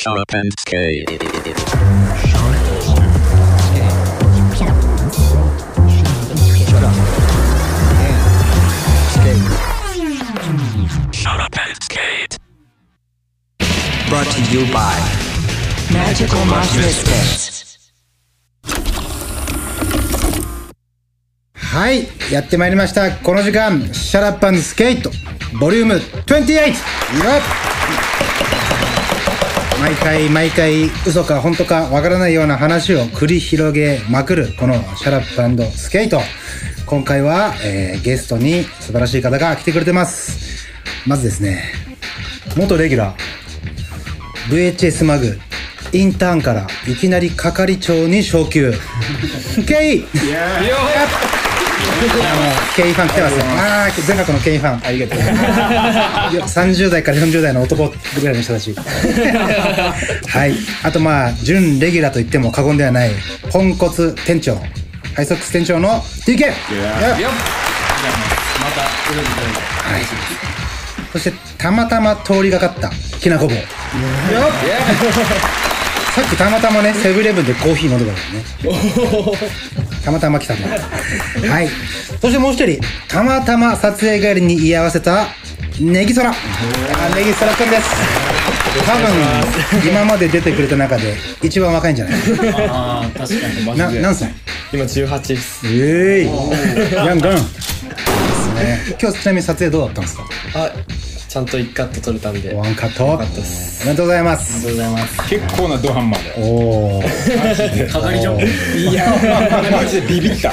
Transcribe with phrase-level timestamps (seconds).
[0.00, 1.10] Sharp and Skate.
[11.10, 12.38] Sharp and Skate.
[14.08, 14.94] Brought to you by
[15.92, 17.58] Magical Moss Biscuits.
[21.54, 25.10] はいやってまいりましたこの時間「シャラッパンスケート」
[25.58, 27.77] ボリューム28よっ
[29.80, 36.20] 毎回毎回嘘か本当かわからないような話を繰り広げまくるこの「SHUT UP & SKATE」
[36.84, 40.66] 今回は、えーゲストに素晴らしい方が来てくれてます。
[41.06, 41.72] まずですね
[42.56, 45.38] 元レギュラー VHS マグ
[45.92, 48.74] インターンからいきなり係長に昇級。
[49.66, 49.96] ケイ。
[49.98, 50.60] いや
[52.76, 54.86] ケイファン来てますよああ全国のケイファン。
[54.86, 55.18] ありがとう
[56.42, 58.74] 30代から40代の男ぐらいの人たち。
[58.78, 60.54] はい。
[60.82, 63.10] あとまあ準レギュラーと言っても過言ではない
[63.50, 64.56] ポンコツ店長
[65.14, 66.54] ハイソックス店長の TK よっ
[69.92, 70.02] はい。
[71.12, 73.54] そしてたまたま通りがかったきなこ棒。
[73.54, 73.64] よっ
[76.18, 78.18] さっきたまたまねセブンイレブンでコーヒー飲んでたか
[78.66, 79.38] らね。
[80.04, 81.68] たまたま来たんだはい。
[82.20, 85.28] そしてもう一人たまたま撮影帰りに居合わせた
[85.80, 86.30] ネギソラ。
[86.30, 86.34] あ
[87.14, 87.88] ネギソラくんです。
[88.84, 92.14] 多分今まで出てくれた中で一番若いんじゃない？
[92.68, 94.00] ああ確かにマジで。
[94.00, 94.34] な何歳？
[94.72, 95.66] 今18です。
[95.68, 98.96] ええヤンガンですね。
[99.00, 100.24] 今日ちなみに撮影どうだったんですか？
[100.56, 100.70] あ
[101.14, 102.54] ちゃんと1カット取れたんで。
[102.54, 103.14] ワンカット。
[103.14, 103.86] おかったです。
[103.86, 105.28] めでとうございまありすがとうございます。
[105.30, 106.34] 結構なドハンマーで。
[106.38, 107.02] おお
[107.92, 109.06] 係長いや
[109.72, 110.52] マジでビビった。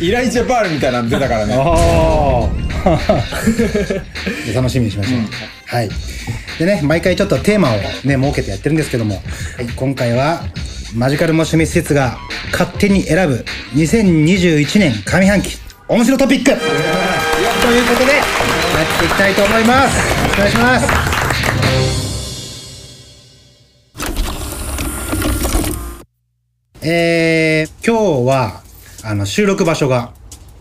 [0.00, 1.54] イライジャバールみたいなの出たからね。
[1.58, 2.48] あ
[2.84, 2.86] あ
[4.54, 5.20] 楽しみにしましょう、
[5.66, 5.88] はい。
[6.58, 9.16] でね毎回ちょっとテーマをね設けてやってるんですけども、
[9.56, 10.42] はい、今回は
[10.94, 12.16] マジカルモシミ施設が
[12.52, 13.44] 勝手に選ぶ
[13.74, 16.44] 2021年上半期面白トピック。
[16.46, 16.56] とい
[17.80, 20.34] うことでやっていきたいと思います。
[20.34, 20.86] お願いします。
[26.82, 28.62] えー、今日は
[29.02, 30.12] あの収録場所が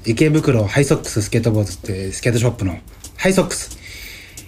[0.06, 2.80] 池袋ハイソックススケートボードってスケートショップの
[3.18, 3.78] ハイソックス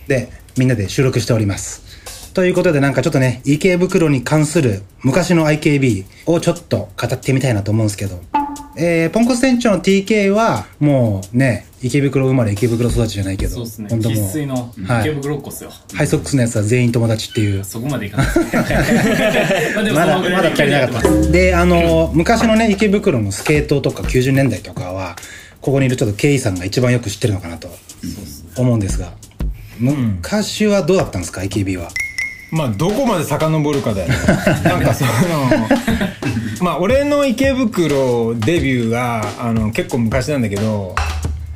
[0.07, 2.33] でみんなで収録しております。
[2.33, 8.22] ということでなんかちょっとね、池袋に関する昔の IKB をちょっと語ってみたいなと思うんですけど、
[8.75, 13.90] えー、ポンコツ店長の TK はもうね、池袋生まれ池袋育ちじゃないけど、そうですね。
[13.90, 15.72] 本当粋のはい池袋っ子っすよ。
[15.94, 17.63] ハイソックスのやつは全員友達っていう。
[17.63, 18.28] そこまでいかない。
[19.94, 21.31] まだ、まだ足りなかった。
[21.31, 25.16] で、あの、昔のね、池袋のスケートとか90年代とかは、
[25.62, 27.69] ここにいるちょっとケイさんが一番よく知ってるのかなと
[28.56, 29.12] 思うんですが、
[29.79, 31.89] 昔はどうだったんですか、IKB は。
[32.51, 34.15] まあどこまで遡るかだよね。
[34.63, 35.11] なんかその
[36.61, 40.95] まあ俺の池袋デビューがあの結構昔なんだけど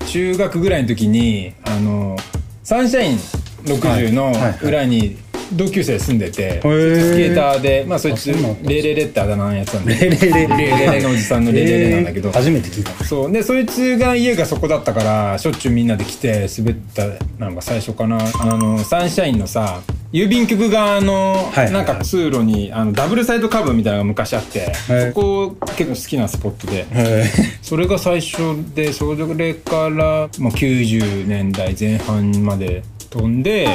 [0.08, 2.18] 中学ぐらいの時にあの
[2.64, 3.20] サンシャイン
[3.66, 5.18] 60の裏に
[5.54, 6.62] 同級生住んでて、ー。
[6.62, 10.48] スケーターでまあそいつレレレってあだ名のやつなんでレレレ。
[10.48, 13.04] レレレのおじさんのレレレなんだけど、えー初めて聞いた。
[13.04, 13.32] そう。
[13.32, 17.06] でそいつが家がそこだったからしょっちゅうみんなで来て滑った
[17.38, 18.18] なんか最初かな。
[18.40, 19.82] あのサンシャインのさ
[20.12, 27.26] 郵便局側のなんか通路にあのダブルサイドカーブみたいなのが昔あってはいそこ結構好きなスポットでへ
[27.62, 28.38] それが最初
[28.76, 33.68] でそれから、まあ、90年代前半まで飛んで。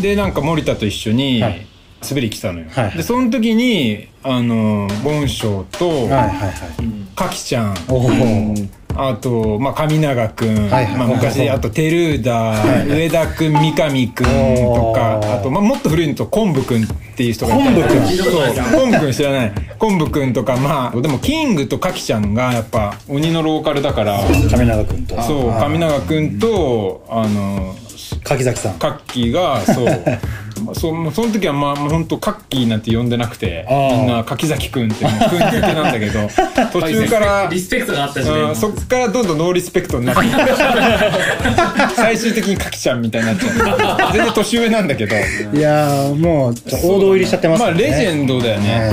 [0.00, 1.66] でなんか森田と一緒にはい
[2.08, 2.66] 滑り来たのよ、
[2.96, 6.52] でその時にあのボンショウと、はいはいはい。
[7.14, 7.74] カキちゃん。
[8.96, 10.96] あと、まあ、上永くん、はいはい。
[10.96, 15.38] まあ、昔、あと、テルーダ、上田くん、三上くんとおか、ー。
[15.38, 16.86] あと、まあ、もっと古いのと、昆布くんっ
[17.16, 17.64] ていう人がいた。
[17.64, 18.06] 昆布くん。
[18.06, 19.52] そう、昆布くん知らない。
[19.78, 24.20] 昆布くんとか、まあ、でも、キングとカキちゃんが、やっぱ、鬼のローカルだから、
[24.50, 25.22] 亀永君と。
[25.22, 27.74] そう、上永くんと、あの、
[28.24, 28.74] 柿崎さん。
[28.78, 29.84] カッキーが、そう、
[30.64, 36.28] まあそうもうその時はまあ本当カッキーなんて呼んでなくてみんな柿崎くんってもうくん付けなんだけど
[36.70, 40.22] 途中からリスペクトがあった時代もうんそっからどんどんノーリスペクトになって
[41.96, 44.12] 最終的にカキちゃんみたいになっちゃう。
[44.12, 45.16] 全然年上なんだけど。
[45.16, 46.54] いやー、もう、
[46.84, 48.90] 王道入りしちゃってますまあレジェンドだよね。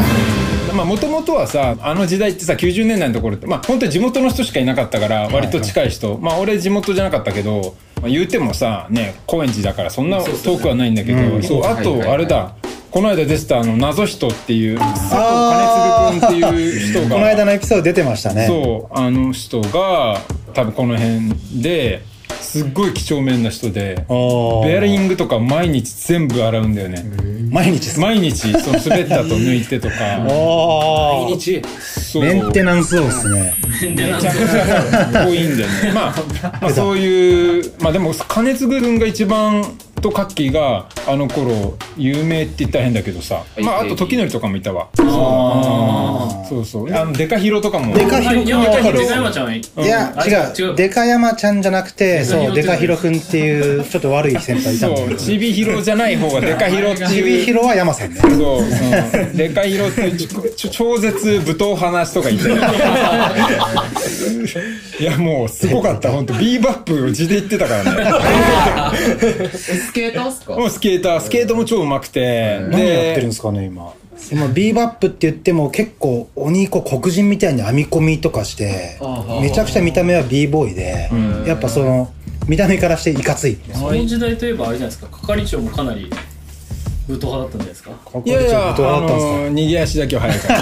[0.74, 6.18] まあもともとはさあの時代ってさ90年代のところってまあ本当に地元の人しかいなかったから割と近い人。
[6.22, 12.56] まあ俺地元じゃなかったけど、まあ、言うてもさね高円寺だからそんな遠くはないんだけどそうあとあれだ。
[12.90, 18.48] この間出てたあの謎人っていう佐藤兼次君っていう人が この間のエピソード出てましたね。
[18.48, 20.22] そうあの人が
[20.54, 22.02] 多分この辺で
[22.42, 24.14] すっごい几帳面な人であ
[24.66, 27.04] ベアリングとか毎日全部洗うんだよね。
[27.50, 28.08] 毎日ですか？
[28.08, 29.96] 毎日その滑ったと抜いてとか。
[30.20, 31.62] あ毎日？
[31.90, 32.24] そう。
[32.24, 33.54] メンテナンスそうですね。
[33.96, 34.28] でなんか
[35.14, 35.92] かっこいいんだよね。
[35.94, 39.64] まあ、まあ、そういう、まあでも、金津君が一番
[40.02, 44.90] とカッキーがあの頃有名って言ったら変だけどさ、まああと時則とかもいたわ。
[44.96, 46.94] そうそう。
[46.94, 47.94] あの、デカヒロとかも。
[47.94, 57.46] デカヒロいや、君はいいやあ違うデカ山ちゃんじゃなくてそうデカヒロ君っていうちょっと悪い先輩いたんだそう、けどチビヒロじゃない方がデカヒロっていう。
[57.46, 60.18] ヒロは山さんねそう、うん、デカヒロっていう
[60.56, 62.44] ちょ超絶武闘派な人がいて。
[65.00, 66.12] いや、もうすごかった。
[66.12, 67.92] 本当ビーバップを地で行ってたからね。
[69.88, 70.56] スケーターっすか？
[70.56, 72.60] もうスケーター、スケートも超上手くて。
[72.70, 73.94] 何やってるんですかね今？
[74.32, 78.98] 今ビーバップって言っても結構鬼子黒人みたいに編み込みとかして
[79.42, 81.10] めちゃくちゃ見た目は b ボーイで
[81.46, 82.12] やっぱその
[82.48, 83.58] 見た目からしていかつい。
[83.74, 85.20] その時代といえばあれじゃないですか？
[85.22, 86.10] 係長もかなり
[87.08, 87.92] 武闘派だったんじゃないですか？
[88.26, 89.32] いやいや、どうだあったんですか？
[89.34, 90.62] の逃げ足だけは速いから。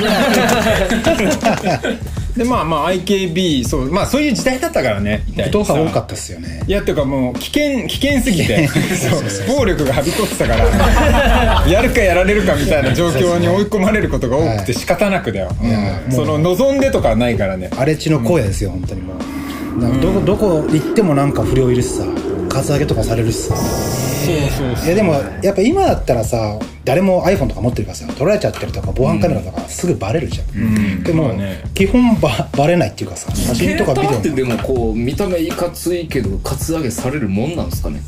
[2.37, 6.61] で、まあまあ IKB、そう、まあそういう時代だったからね、武闘派多かったっすよね。
[6.67, 9.17] いや、っていうかもう危険、危険すぎて、 そ
[9.53, 15.49] う、暴力がはびこってたから、 やるかやられるかみたいな状況に追い込まれることが多くて仕方なくだよ。
[15.61, 16.11] うん。
[16.11, 17.69] その望んでとかはないからね。
[17.75, 20.01] 荒れ地の荒野ですよ本当にもう。
[20.01, 22.03] どこどこ行ってもなんか不良いるしさ。
[22.49, 23.55] カツアゲとかされるしさ。
[23.55, 24.85] そうそうそう。
[24.85, 31.63] いやでもやっぱ今だったらさ誰も iPhone とか持ってるからさ撮られちゃってるとか防犯カメラとかすぐバレるじゃん、でも、まあね。
[31.73, 38.01] 基本ババレないっていうかさ写真とかビデオってでもこう見た目いかついけどカツアゲされるもんなんですかね。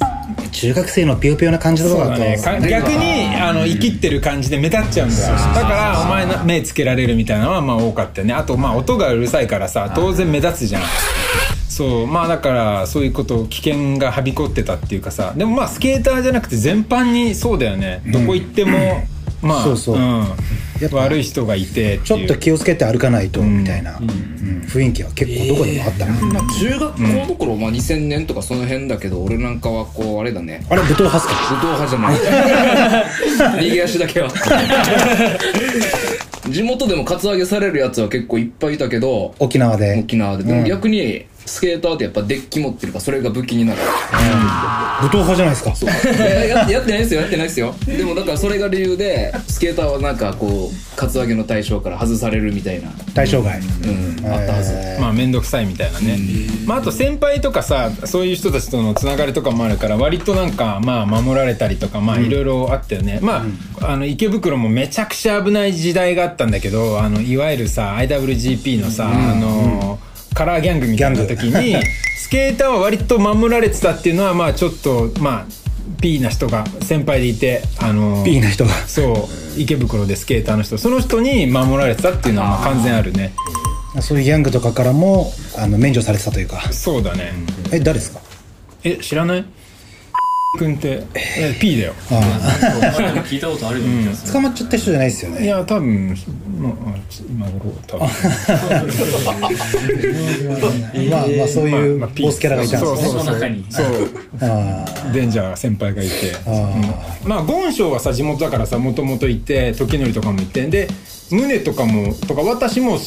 [0.51, 2.15] 中学生のピヨピヨな感じとかだと。
[2.17, 5.35] そうだね、か逆にあの生きってる感じで目立っちゃうんだよ。
[5.35, 8.33] だからお前の目つけられるみたいなのはまあ多かったよね。
[8.33, 10.81] あとまあ音がうるさいからさ当然目立つじゃん
[11.77, 19.03] そうまあだからそういうこと危険がはびこってたっていうかさでもまあスケーターじゃなくて全般にそうだよね、どこ行っても
[19.43, 19.97] まあそうそう。
[19.99, 20.25] ん。
[20.81, 24.07] やっぱ悪い人がいてちょっと気をつけて歩かないとみたいな、うん。
[24.67, 30.65] 雰囲気は結構どこでもあったな、まあ中学校の頃、まあ2000年とかその辺だけど俺なんかはこうあれだね。
[30.69, 31.33] あれ武闘派っすか？
[31.49, 33.61] 武闘派じゃない。
[33.69, 34.29] 逃げ足だけは。
[36.49, 39.99] 地元でもカツアゲされるやつは結構いっぱいいたけど沖縄で。
[39.99, 40.43] 沖縄で。
[40.43, 43.79] でも逆にスケーターってやっぱデッキ持ってるからそれが武器になる。
[45.01, 45.73] 武闘派じゃないですか。
[46.11, 47.73] いやややってないですよやってないですよ。
[47.85, 52.89] でもだからそれが理由でスケーターはなんかこうカツアゲの対象から外されるみたいな。
[53.13, 54.25] 対象外、うん。
[54.25, 54.73] あったはず。
[54.75, 55.01] えー。
[55.01, 56.17] まあ面倒くさいみたいなね、
[56.65, 63.45] まあ、あと先輩とかさそういう人たちとのつながりとかもあるから割となんかまあ守られたりとかまあいろいろあったよね、ま
[63.81, 69.99] ああの池袋もめちゃくちゃ危ない時代があったんだけどあのいわゆるさ IWGP のさ、あの
[70.37, 71.75] カラーギャングみたいな時に
[72.15, 75.51] スケーターは割と守られてたっていうのはまあちょっとまあ
[75.99, 78.71] P な人が先輩でいてあの P な人が。
[78.87, 83.33] そう池袋でスケーターの人その人に守られてたっていうのはまあ完全あるね。
[84.01, 86.61] そういうギャングとかからもあの免除されてたというか。
[86.71, 87.33] そうだね、
[87.71, 88.19] え誰ですか？
[88.83, 89.45] え知らない？
[90.57, 91.93] 君ってえ P だよ。
[92.11, 93.01] ああ。
[93.13, 96.15] でも聞いたことあるような気がすあ捕まっちゃった人じゃないですよいねや多分
[96.57, 96.73] まあ
[97.29, 98.07] 今頃多分。
[101.09, 102.93] まあ まあそういうボスキャラがいたんですね。
[102.93, 103.19] そうそうそう。
[103.19, 103.65] その中に。
[103.69, 103.85] そう。
[104.41, 106.13] あデンジャー先輩がいて。
[106.45, 106.73] あ
[107.25, 110.65] まあゴンショウはさ地元だからさもともといて時則とかもいて。
[110.67, 110.87] で
[111.29, 112.97] 宗とかもとか私も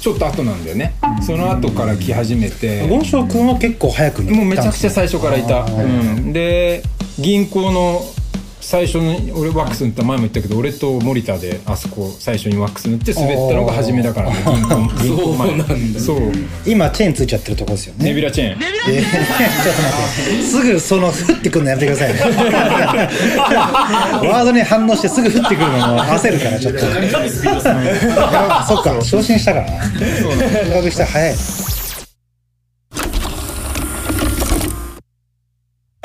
[0.00, 0.94] ちょっと後なんだよね。
[1.22, 2.82] その後から来始めて。
[2.82, 6.82] あゴンショウ君は結構早くにもうめちゃくちゃ最初初からいた、うん、で
[7.18, 8.02] 銀行の
[8.66, 14.36] 最初に俺ワックス塗った前も言ったけど俺と森田であそこ最初にワックス塗って滑ったのが初めだからね。
[15.00, 16.00] 銀行前。
[16.00, 16.32] そう
[16.66, 18.06] 今チェーンついちゃってるとこですよね。
[18.06, 18.58] ネビュラチェーン。
[18.90, 19.94] えーちょっと待
[20.32, 20.42] って。
[20.42, 22.20] すぐその降ってくるのやめてくださいね。
[24.28, 26.80] ワードに反応してすぐ降ってくるのも焦るからちょっと。
[28.66, 29.78] そっか昇進したからな。
[30.74, 31.36] 合格したら早い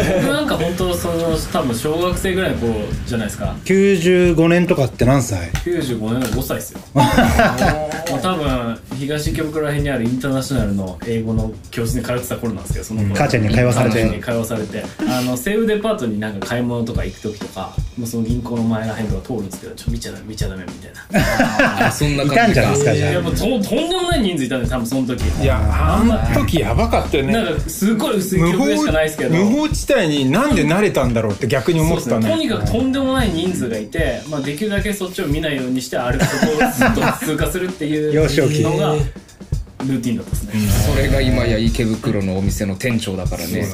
[0.02, 2.74] 僕なんか本当その多分小学生ぐらいの頃
[3.06, 3.56] じゃないですか。
[3.66, 6.80] 95年とかって何歳？95年の5歳ですよ。
[6.94, 13.16] もう多分東池袋ら辺にあるインターナショナルの英語の教室に通ってた頃なんですけどその頃。
[13.16, 13.96] 母ちゃんに会話されて。
[13.96, 14.84] 母ちゃんに会話されて。
[15.10, 20.92] あの西武デパートになんか買い物とか行く時とかもうその銀行の前ら辺とか通るんですけどちょ見ちゃダメ見ちゃダメみたい
[21.22, 21.88] な。
[21.88, 22.52] あそんないた感じか。
[22.52, 25.44] んじゃないですかじゃいやもうととんでもない人数いたんで多分その時。
[25.44, 26.04] いやあ
[26.36, 27.34] の時やばかったよね。
[27.34, 29.36] なんかすごい薄い記無憶でし法かないですけど。
[29.36, 32.28] 無法地帯になんで慣れたんだろうって逆に思ってたね。
[32.28, 32.32] ね。
[32.32, 38.62] とにかくとんでもない人数がいて、まあ、できるだけそっちを見ないようにして歩くそこをずっと通過するっていう 幼少期。
[38.62, 40.54] のがルーティンだったですね、
[40.94, 43.66] それが今や池袋のお店の店長だからね。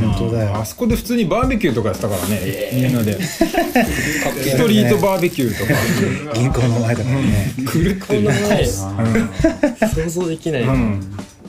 [0.00, 0.56] 本当だよ。
[0.56, 3.22] あそこで普通にバーベキューとかやってたからね、みんなで。
[3.22, 6.34] ストリートバーベキューとか。
[6.34, 7.54] 銀行の前だからね。
[7.58, 7.72] 狂っ
[8.06, 8.22] てる。
[8.22, 8.34] ね
[9.94, 10.62] 想像できない。
[10.62, 11.00] うん。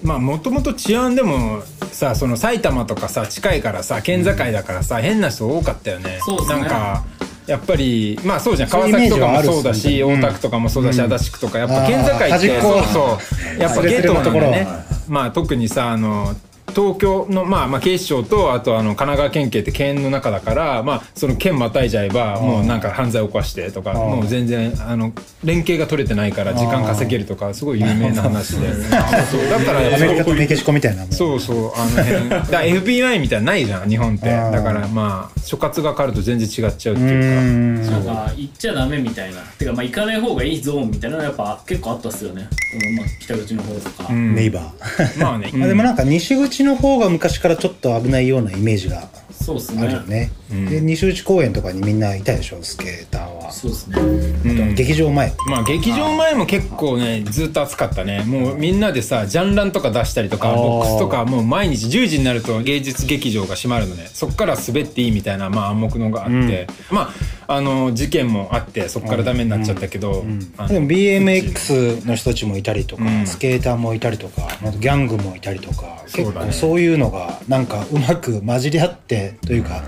[0.04, 6.20] まあもともと治安でもさその埼玉とかさ近いからさ県境だからさ変な人多かったよね。
[6.22, 6.60] そうっすね。
[6.60, 7.04] なんか
[7.48, 8.70] やっぱりまあそうじゃん。
[8.70, 10.20] 川崎とかもそうだしうん。
[10.20, 13.20] 大田区とかもそうだし足立区とかやっぱ県境ってそうそ
[13.58, 13.62] う。
[13.62, 14.68] やっぱゲートなんだよね
[15.08, 16.36] まあ特にさあの
[16.74, 28.74] 東京の、まあ、まあ警視庁とあとあの神奈川県警って県の中だから、まあ、その県またいじゃえばもうなんか犯罪を犯してとかもう全然あの連携が取れてないから時間稼げるとかすごい有名な話で。
[28.76, 32.30] そうだからアメリカとメキシコみたいなそうそうあの辺。
[32.30, 34.30] だ FBI みたいなのないじゃん日本って。
[34.30, 37.84] だからまあ所轄が変わると全然違っちゃうってういうかん。
[37.84, 39.42] なんか行っちゃダメみたいな。
[39.42, 42.48] てかまあ行かない方がいいゾーンみたいなのやっぱ結構あったっすよね。
[42.74, 44.36] このまあ北口の方とか、うん。
[44.36, 45.24] ネイバー。
[45.24, 53.52] まあね、あでもなんか西口の方が昔からちょっと危ないようなイメージがあるよね、で西口公園とかにみんないたでしょスケーターは。
[53.52, 54.00] そうっすね。
[54.00, 54.76] うん。
[54.76, 55.34] 劇場前。
[55.50, 58.24] まあ劇場前も結構ねずっと暑かったね。
[58.26, 64.08] もうみんなでさジャンランとか出したりとかボックスとかもう毎日10時になると芸術劇場が閉まるのね。
[64.14, 67.10] そっから滑っていいみたいな、まあ、暗黙のがあって、ま
[67.48, 70.26] ああの事件もあってそっからダメになっちゃったけど、
[70.58, 73.28] あのでも BMX の人たちもいたりとか、うん。
[73.28, 76.48] スケーターもいたりとかあとギャングもいたりとか結そうだね。
[76.48, 79.84] 構そういうのがなんかうまく混じり合ってというか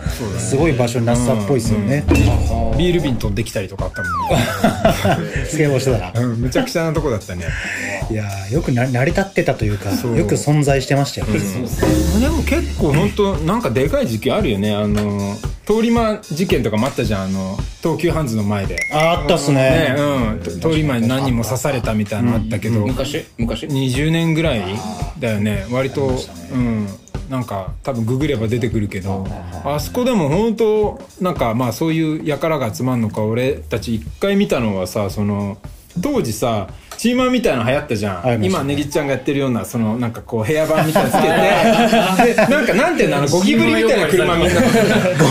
[0.47, 2.05] すごい場所になったっぽいですよね、
[2.77, 4.11] ビール瓶飛んできたりとかあったもん
[5.29, 5.43] ね。
[5.45, 7.45] スケボーしてたらうんむちゃくちゃなとこだったね。
[8.09, 11.27] いやーよくな成り立ってたというかよく存在してましたよ。
[11.27, 11.39] ね、
[12.21, 14.73] でも結構本当なんかでかい事件あるよね。
[14.73, 15.35] あの
[15.65, 17.23] 通り魔事件とかもあったじゃん。
[17.23, 18.77] あの東急ハンズの前で。
[18.93, 19.55] ああったっすね。
[19.55, 20.39] ねうん。
[20.39, 23.25] と通り魔に何人も刺されたみたいなのあったけど、昔？
[23.37, 24.63] 昔？20年ぐらい
[25.19, 25.65] だよね。
[25.69, 26.13] 割と
[26.53, 26.87] うん
[27.29, 29.25] なんか多分ググれば出てくるけど
[29.65, 35.57] あそこでも本当なんかまあそういう輩が集まんのか俺たち一回見たのはさその
[36.01, 41.17] 当時さチーマーみたいなの流行ったじゃん、ありました今ねぎっちゃんがやってるようなそのなんかこうヘアバンみたいなの
[42.25, 42.47] つけて。
[42.47, 44.53] でなんかなんていうのあのゴキブリみたいな車みんな。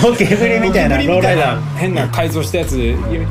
[0.02, 0.96] ゴキブリみたいな。
[0.96, 2.76] ゴキブリみたいなローライダ変な改造したやつ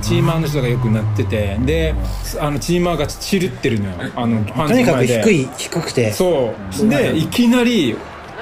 [0.01, 1.57] チーマーの人がよくなってて。
[1.61, 1.95] で
[2.39, 3.91] あのチーマーがチルってるのよ。
[4.15, 6.11] あのとにかく低い低くて。
[6.11, 6.53] そ
[6.83, 6.89] う。
[6.89, 7.95] でいきなり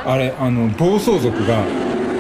[0.06, 1.64] あれあの暴走族が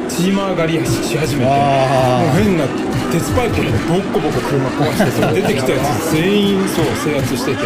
[0.09, 2.65] チーマー狩りし始めてもうあ変な
[3.11, 7.61] 鉄パイプでボッコボコ車壊して出てきたやつ全員そう制圧してて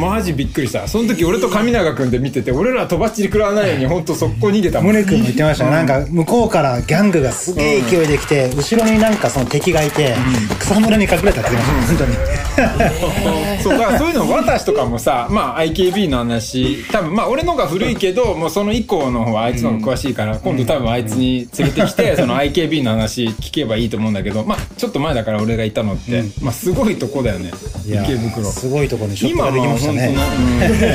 [0.00, 0.86] マジびっくりした。
[0.88, 4.94] その時俺と上永君で見てて俺らとばっちり食らわないように本当速攻逃げたもん。
[4.94, 10.14] 宗君も言ってましたね、なんか向こうからギャングがすげえ勢いで来て、後ろになんかその敵がいて、
[10.58, 12.42] 草むらに隠れたって言ってました、本当に。
[13.62, 27.50] そうだからそういうの私とかもさまあ IKB の話多分まあ俺のが古いけど もうその以降の方はあいつの方が詳しいから、今度多分あいつに連れてきて その IKB の話聞けばいいと思うんだけどまあちょっと前だから俺がいたのって、まあすごいとこだよね
[27.86, 28.50] 池袋。
[28.50, 30.08] すごいところにショップができ今は本当ましたね。
[30.08, 30.16] ね、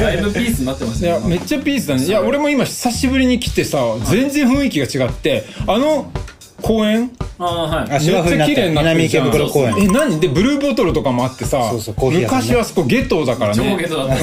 [0.01, 1.09] だいぶピースになってますね。
[1.09, 2.05] いやめっちゃピースだね。
[2.05, 6.11] いや俺も今久しぶりに来てさ全然雰囲気が違ってあの
[6.61, 7.11] 公園？
[7.39, 7.89] ああはい。
[7.91, 9.27] めっちゃ綺麗になって南るじゃん。
[9.27, 9.75] 池袋公園。
[9.79, 10.19] え何？
[10.19, 13.63] でブルーボトルとかもあってさ昔はそこゲットーだからね。
[13.63, 14.17] 上下とだっ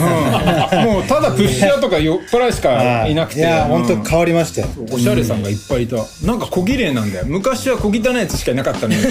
[0.71, 0.79] た。
[0.79, 0.85] うん。
[0.95, 3.15] もうただプッシャーとか酔っ払いしかい。
[3.15, 3.39] なくて。
[3.39, 4.69] いや、うん本当変わりましたよ。
[4.93, 5.97] おしゃれさんがいっぱいいた。
[6.27, 7.27] なんか小綺麗なんだよ。
[7.29, 9.01] 昔は小汚いやつしかいなかったのよ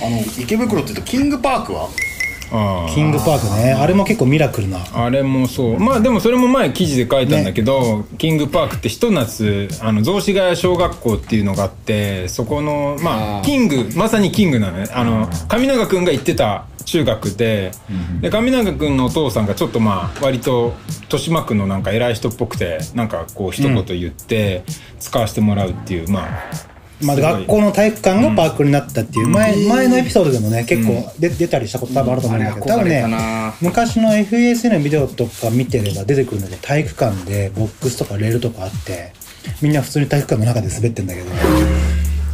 [0.00, 1.88] あの池袋って言うとキングパークは？
[2.94, 3.74] キングパークね。
[3.74, 4.78] あれも結構ミラクルな。
[4.94, 5.78] あれもそう。
[5.78, 14.86] まあでもそれも前記事で書いたんだけど、キングパークってひと夏あの雑司ヶ谷小学校っていうのがあってそこのまあキングまさにキングなのね。
[14.94, 17.72] あの上永君が行ってた中学で,、
[18.22, 24.64] で上永君のお父さんがちょっとまあ割と豊島区のなんか偉い人っぽくてなんかこう一言言って
[24.98, 26.28] 使わせてもらうっていう、まあ
[27.00, 39.12] まあ、学校の体育館がパークになったっていう、前、前のエピソードでもね、結構で出たりしたこと多分あると思うんだけど、多分ねな、昔の FAS のビデオとか見てれば出てくるんだけど、体育館でボックスとかレールとかあって、
[39.62, 41.30] みんな普通に体育館の中で滑ってんだけど、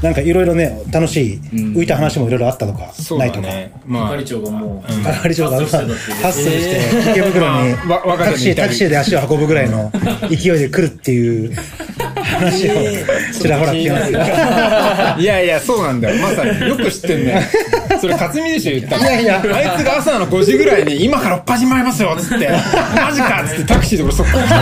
[0.04, 3.49] なんかいろいろね、楽しい、浮いた話もいろいろあったとか、そうないとか。
[3.87, 7.75] まあ係長がもう係長がハハッスルして池袋に
[8.18, 9.90] タクシータクシーで足を運ぶぐらいの
[10.28, 12.73] 勢いで来るっていう話を
[13.32, 14.20] ちらほら聞きますよ。
[15.18, 16.20] いやいや、そうなんだよ。
[16.20, 16.68] まさに。
[16.68, 17.49] よく知ってんね。
[17.99, 19.02] それ、勝美でしょ、言ったの。
[19.02, 22.50] いやいやあいつが朝の5時ぐらいに、今からおっ始まりますよ、つって。
[22.94, 24.54] マジかっつってタクシーで俺そこ来た。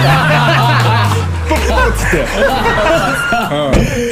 [1.49, 2.25] ポッポッつって、うん、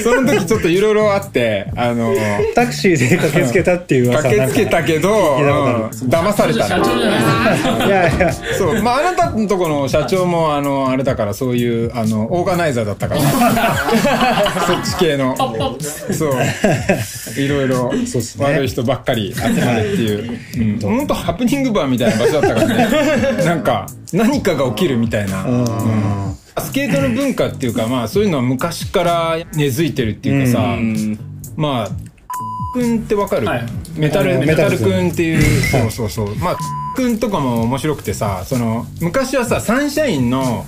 [0.03, 2.15] その時ちょっといろいろあってあの
[2.55, 5.87] タクシーで駆けつけたっていう噂駆けつけたけど、うん。
[6.09, 8.33] 騙された社長じゃないいやいや。
[8.33, 8.83] そう。
[8.83, 13.21] まああなたのとこの社長もあのあれだからそういうあのオーガナイザーだったから。
[14.67, 15.37] そっち系の。
[16.13, 17.41] そう。
[17.41, 18.45] いろいろそうっすね。
[18.45, 23.45] 悪い人ばっかり集まるっていう、うん、本当ハプニングバーみたいな場所だったからね。
[23.45, 30.76] なんか何かが起きるみたいな、うんスケートの文化っていうかまあそういうのは昔から根付いてるっていうかさ、
[31.57, 31.90] まあ
[32.73, 33.66] くんってわかる、はい。
[33.97, 36.37] メタルメタルくんっていうそうそうそう。
[36.37, 36.57] まあ
[36.95, 40.66] くんとかも面白くてさその昔はさサンシャインの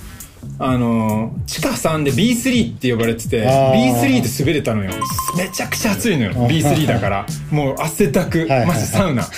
[0.59, 3.93] あの地下3で B3 って呼ばれててあー。
[3.93, 4.91] B3 で滑れたのよ。
[5.37, 6.31] めちゃくちゃ暑いのよ。
[6.33, 7.25] B3 だから。
[7.49, 8.47] もう汗だく。
[8.47, 9.23] マジサウナ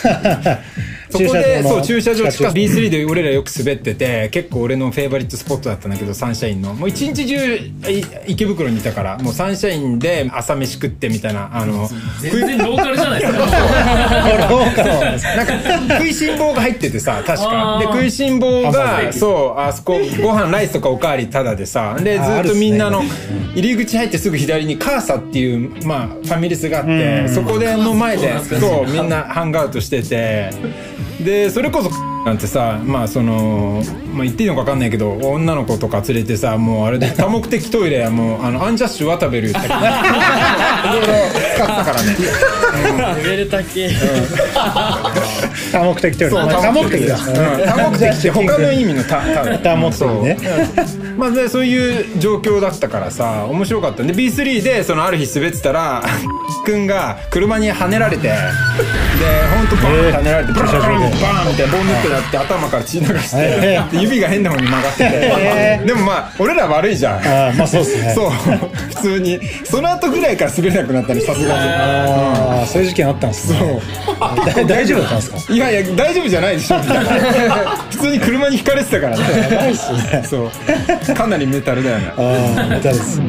[1.18, 6.74] そこでそう駐車場近く B3 で俺らよく滑ってて結構俺のフェイバリットスポットだったんだけどサンシャインの。
[6.74, 11.90] もう一日中い池袋にいたからもうサンシャインで朝飯食ってみたいなあの
[12.22, 13.40] 全然ローカルじゃないですか。
[15.36, 17.80] なんか食いしん坊が入っててさ確か。
[17.80, 23.04] で食いしん坊がそうあそこご飯ライスとかおかわりタダでさでずっとみんなの
[23.56, 30.50] 入り口入ってすぐ左にカーサっていうまあファミレスがあってそこでの前でそうみんなハンガーアウトしてて
[31.24, 31.90] でそれこそ
[32.26, 41.14] なんてさまあその、まあ、言っていいのか分かんないけど女の子とか連れてさもうあれで 多目的トイレはもうあのアンジャッシュ渡べる言ったりいろいろ
[41.56, 42.16] 使ったからね。
[43.24, 43.90] レベル高え
[45.72, 47.16] 多目的というそう多目的だ。
[47.16, 47.66] うん。
[47.66, 50.38] 多目的って他の意味の多目的ね。
[50.42, 51.18] そう。
[51.18, 54.04] まあでそういう状況だったからさ面白かった。
[54.04, 56.04] で B3 でそのある日滑ってたら
[56.64, 58.30] くんが車にはねられてで
[59.56, 60.72] 本当バーンってはねられてバーン。
[60.72, 67.18] バーンみたいなボンネットやって頭から血流して指が変な方に曲がってえてでもまあ俺ら悪いじゃ
[67.54, 73.82] んまあそうっすねそう普通にその後ぐらいから滑れなくなったねさすがにああそういう事件あったんですね
[74.56, 76.78] だ大丈夫だったんですかいやいや大丈夫じゃないでしょ
[77.92, 80.52] 普通に車にひかれてたからねやばいっすねそ
[81.12, 83.22] うかなりメタルだよねああメタルです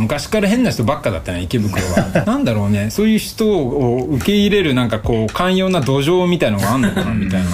[0.00, 2.24] 昔から変な人ばっかだったね池袋は。
[2.26, 2.90] なんだろうね。
[2.90, 7.48] そういう人を受け入れるなんかこう寛容な土壌みたいのがあんのかなみたいな。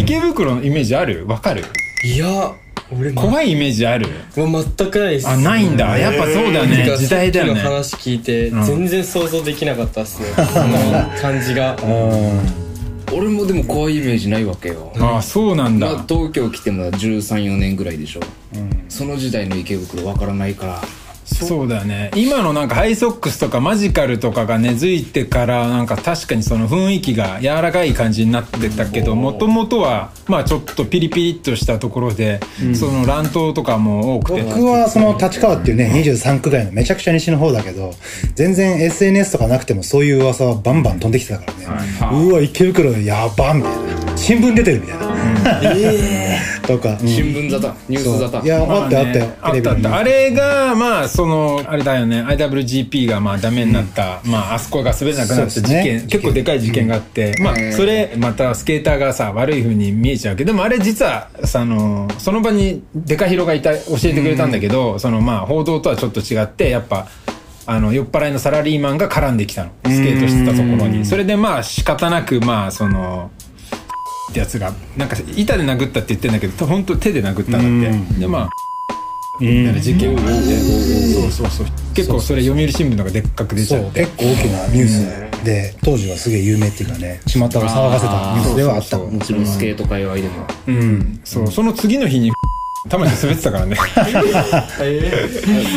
[0.00, 1.24] 池袋のイメージある？
[1.26, 1.64] わかる？
[2.04, 2.52] いや
[2.92, 4.08] 俺ま怖いイメージある？
[4.36, 5.28] もう全くないです。
[5.28, 5.96] あないんだ。
[5.98, 7.60] やっぱそうだよね時代だよね。
[7.60, 8.62] さっきの話聞いてん。
[8.64, 10.28] 全然想像できなかったっすね。
[10.36, 11.76] その感じが。
[13.12, 14.92] 俺もでも怖いイメージないわけよ。
[15.00, 18.20] ああそうなんだ、まあ、東京来ても134年ぐらいでしょ、
[18.88, 20.80] その時代の池袋わからないから
[21.34, 21.68] そう。
[21.68, 22.10] だよね。
[22.14, 32.40] 今のなんかハイソックスとかマジカルとかが根付いてからなんか確かにその雰囲気が柔らかい感じになってたけどもともとはまあちょっとピリピリっとしたところで、
[32.74, 34.42] その乱闘とかも多くて。
[34.42, 37.92] 僕はその立川っていうね23区外のめちゃくちゃ西の方だけど
[38.34, 42.26] 全然 SNS とかなくてもそういう噂はバンバン飛んできてたからね。
[42.26, 44.16] うわ池袋やばみたいな。
[44.16, 45.10] 新聞出てるみたいな。
[46.66, 46.90] とか。
[47.00, 47.08] うん。
[47.08, 48.44] 新聞沙汰ニュース沙汰。
[48.44, 49.26] いやあったよあったよ。
[49.40, 49.96] あったあった。
[49.96, 52.22] あれがまあそのあれだよね。
[52.22, 67.06] IWGP がまあダメになった、まああそこが滑れなくなった事件、ね結構でかい事件があって、まあそれまたスケーターがさ悪い風に見えちゃうけどでもあれ実はさあのその場にデカヒロがいた教えてくれたんだけど、そのまあ報道とはちょっと違ってやっぱ
[67.66, 69.72] あの酔っ払いのサラリーマンが絡んできたの。
[69.84, 71.04] スケートしてたところに。
[71.04, 73.30] それでまあ仕方なくまあその
[74.30, 78.20] ってやつがなんか板で殴ったって言ってんだけど本当手で殴ったんだって。
[78.20, 78.48] でまあ
[79.40, 81.66] みたいな事件があってそうそうそう。
[81.94, 84.00] 結構それ読売新聞とかでっかく出ちそうゃって。
[84.00, 88.98] 結構大きなニュースで当時はすげえ有名っていうかね巷を騒がせたニュースではあった。
[88.98, 90.28] もちろんスケート界隈でも。
[90.68, 91.20] うん。
[91.24, 92.30] そうその次の日に
[92.88, 93.76] 魂滑ってたからね。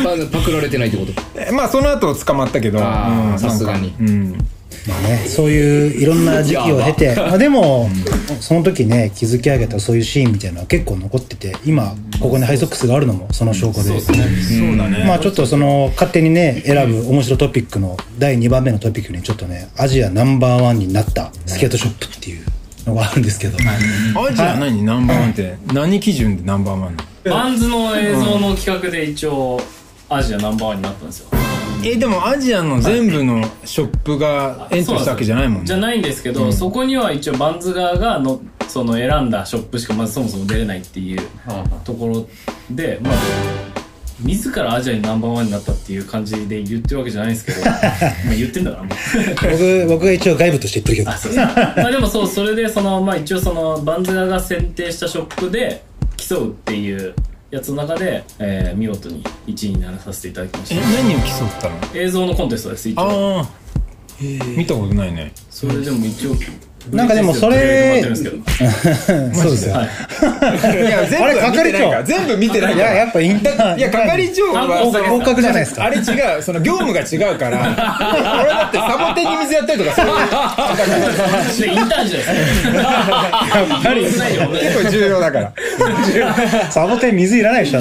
[0.02, 1.12] まあパクられてないってこと？
[1.36, 2.78] えまあその後捕まったけど。
[2.78, 3.94] さすがに。
[4.00, 4.38] うん
[4.88, 7.88] まあね、そういういろんな時期を経て、まあ、でも、
[8.40, 14.00] その時ね築き上げたそういうシーンみたいなのは結構残ってて今ここにハイソックスがあるのもその証拠で。
[14.00, 14.16] そう
[14.76, 15.04] だね。
[15.06, 22.44] まあちょっとその勝手にね選ぶ面白トピックの第2番目のトピックにちょっとねアジアナンバーワンになったスケートショップっていう
[22.86, 24.82] のがあるんですけど、アジア何？
[24.82, 27.34] ナンバーワンって何基準でナンバーワンなの？
[27.34, 29.60] バンズの映像の企画で一応
[30.08, 31.28] アジアナンバーワンになったんですよ
[31.84, 35.66] えでもアジアの全部のショップがエントリーしたわけじゃないもんね。
[35.66, 41.20] じゃないんですけど、そこには一応バンズ側がのその選んだショップしかまずそもそも出れないっていう
[41.84, 42.26] ところ
[42.70, 43.14] でまあ
[44.20, 49.52] 自らアジアにナンバーワンになったっていう感じで言ってるわけじゃないんですけど まあ言ってんだから。
[49.52, 51.32] 僕僕が一応外部として言ってるけどあそう。
[51.32, 55.84] そうまあでもそうそれでそのまあ一応そのバンズガが選定したショップで
[56.16, 57.14] 競うっていう
[57.54, 61.76] やつの中で、えー見事に1位にならさせていただきましえた何を競ったの？
[61.94, 63.02] 映像のコンテストです一応。
[63.02, 63.48] ああ
[64.56, 65.32] 見たことないね。
[65.50, 66.34] それでも一応
[66.90, 68.12] なんかでもそれそう
[69.52, 72.02] ですよ、はいいや全部係長。
[72.02, 72.90] 全部見てないいから。
[72.90, 74.66] ややっぱインターいや係長は
[75.08, 75.84] 合格じゃないですか。
[75.84, 77.58] あれ違うその業務が違うから。
[78.40, 80.16] 俺だってサボテンに水やったりとかそういう
[81.60, 83.94] でインターンじゃない。
[83.94, 84.60] ですかやっぱり。
[84.60, 85.52] 結構重要だから。
[86.70, 87.80] サボテン水いらないでしょ。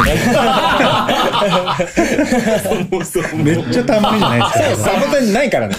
[3.36, 4.90] めっちゃたまにじゃないですか。
[4.92, 5.76] サボテンないからね。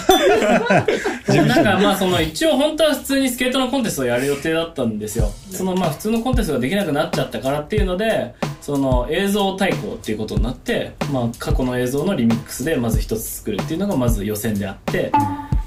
[1.27, 5.31] なんかまあその一応本当は普通にスケートのコンテストをやる予定だったんですよ。
[5.49, 15.11] そのまあ普通のコンテストができなくなっちゃったからっていうのでその映像対抗っていうことになってまあ過去の映像のリミックスでまず一つ作るっていうのがまず予選であって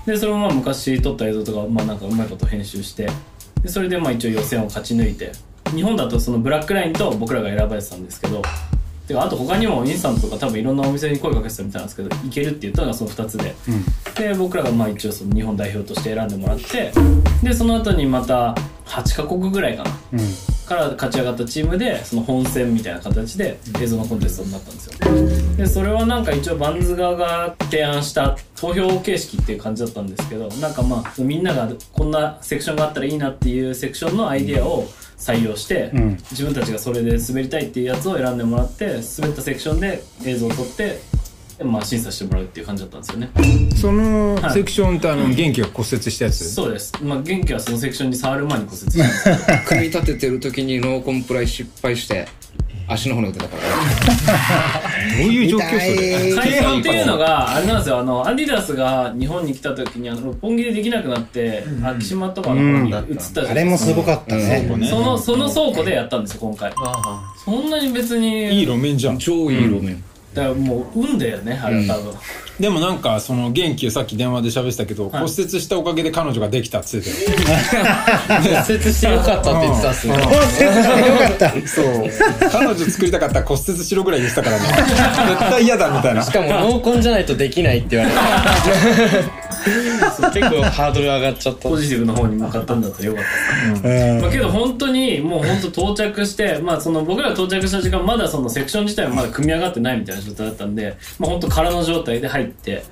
[0.05, 3.09] でそれもまあ昔撮った映像とかまあなんかうまいこと編集して
[3.63, 5.33] でそれでまあ一応予選を勝ち抜いて
[5.75, 8.43] 日本だとそのブラックラインと僕らが選ばれてたんですけど
[9.09, 13.55] てかあと他にもインスタントとか多分いろんなお店に声かけてたみたいなんですけどいけるって言ったのがその2つで、
[14.15, 16.93] で僕らがまあ一応その日本代表として選んでもらって
[17.43, 18.55] でその後にまた
[18.87, 19.91] 8カ国ぐらいかな、
[20.67, 25.57] から勝ち上がったチームでその本戦みたいな形で映像のコンテストになったんですよ。
[25.57, 35.91] でそれはなんか一応バンズ側が提案した投票形式っていう感じだったんですけどなんかまあみんながこんなセクションがあったらいいなっていうセクションのアイディアを採用して、
[36.31, 38.87] 自分たちがそれで滑りたいっていうやつを選んでもらって
[39.19, 41.01] 滑ったセクションで映像を撮って
[41.59, 43.31] でまあ審査してもらうっていう感じだったんですよね。
[43.77, 44.53] そのはい。
[44.53, 46.53] セクションってあの元気が骨折したやつ？
[46.53, 46.93] そうです。
[47.03, 52.29] まあ元気はそのセクションに触る前に骨折したんですけど組み立ててる時にノーコンプライ失敗して
[52.87, 53.63] 足の骨が出たから。
[55.19, 56.33] どういう状況それ？
[56.35, 57.99] 最初っていうのがあれなんですよ。
[57.99, 66.73] あのアディダスが日本に来た時にあの六本木でできなくなって昭島とかの方に移ったじゃないあれもすごかったね、そのその倉庫でやったんですよ今回。
[67.45, 67.69] そん。
[67.69, 69.19] なに別にいい路面じゃん。
[69.19, 70.03] 超いい路面、
[70.39, 72.15] だからもう運だよねあれは多分、
[72.61, 77.87] でもなんかその元気さっき電話で喋ってたけど骨折したおかげで彼女ができたっつってたよ。
[78.43, 80.15] 骨折してよかったって言ってたっすね。
[80.15, 81.51] よかった。
[81.67, 82.51] そう。
[82.53, 84.67] 彼女作りたかったら骨折しろぐらい言ってたからね。
[84.67, 86.23] 絶対嫌だみたいな。
[86.23, 93.25] しかも濃紺じゃないとできないって言われた結構ハードル上がっちゃったポジティブの方に向かったんだったらよかっ
[93.83, 94.21] たうん。
[94.21, 102.83] まあ、けど本当にもう本当到着して、まあ、その僕らが到着した時間まだそのセクション自体はまだ組み上がってないみたいな状態だったんで、まあ、本当空の状態で入って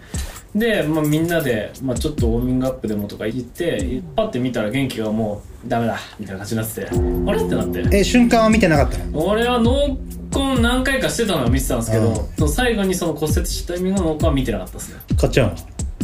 [0.55, 7.44] で、まあ、みんなで、まあ、ちょっとウォーミングアップでもとか言ってパッて見たら元気がもうダメだみたいな感じになっててあれ？
[7.44, 7.96] ってなって。
[7.98, 9.26] え瞬間は見てなかったの？
[9.26, 9.98] 俺は濃
[10.31, 15.00] 紺何回かしてたのは見てたんですけど、その最後にその骨折したタイミングの濃紺は見てなかったですね。
[15.16, 15.57] かっちゃんは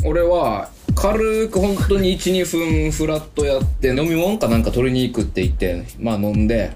[0.05, 6.73] 俺は軽く本当に12分フラットやって飲み物かなんか取りに行くって言ってまあ飲んで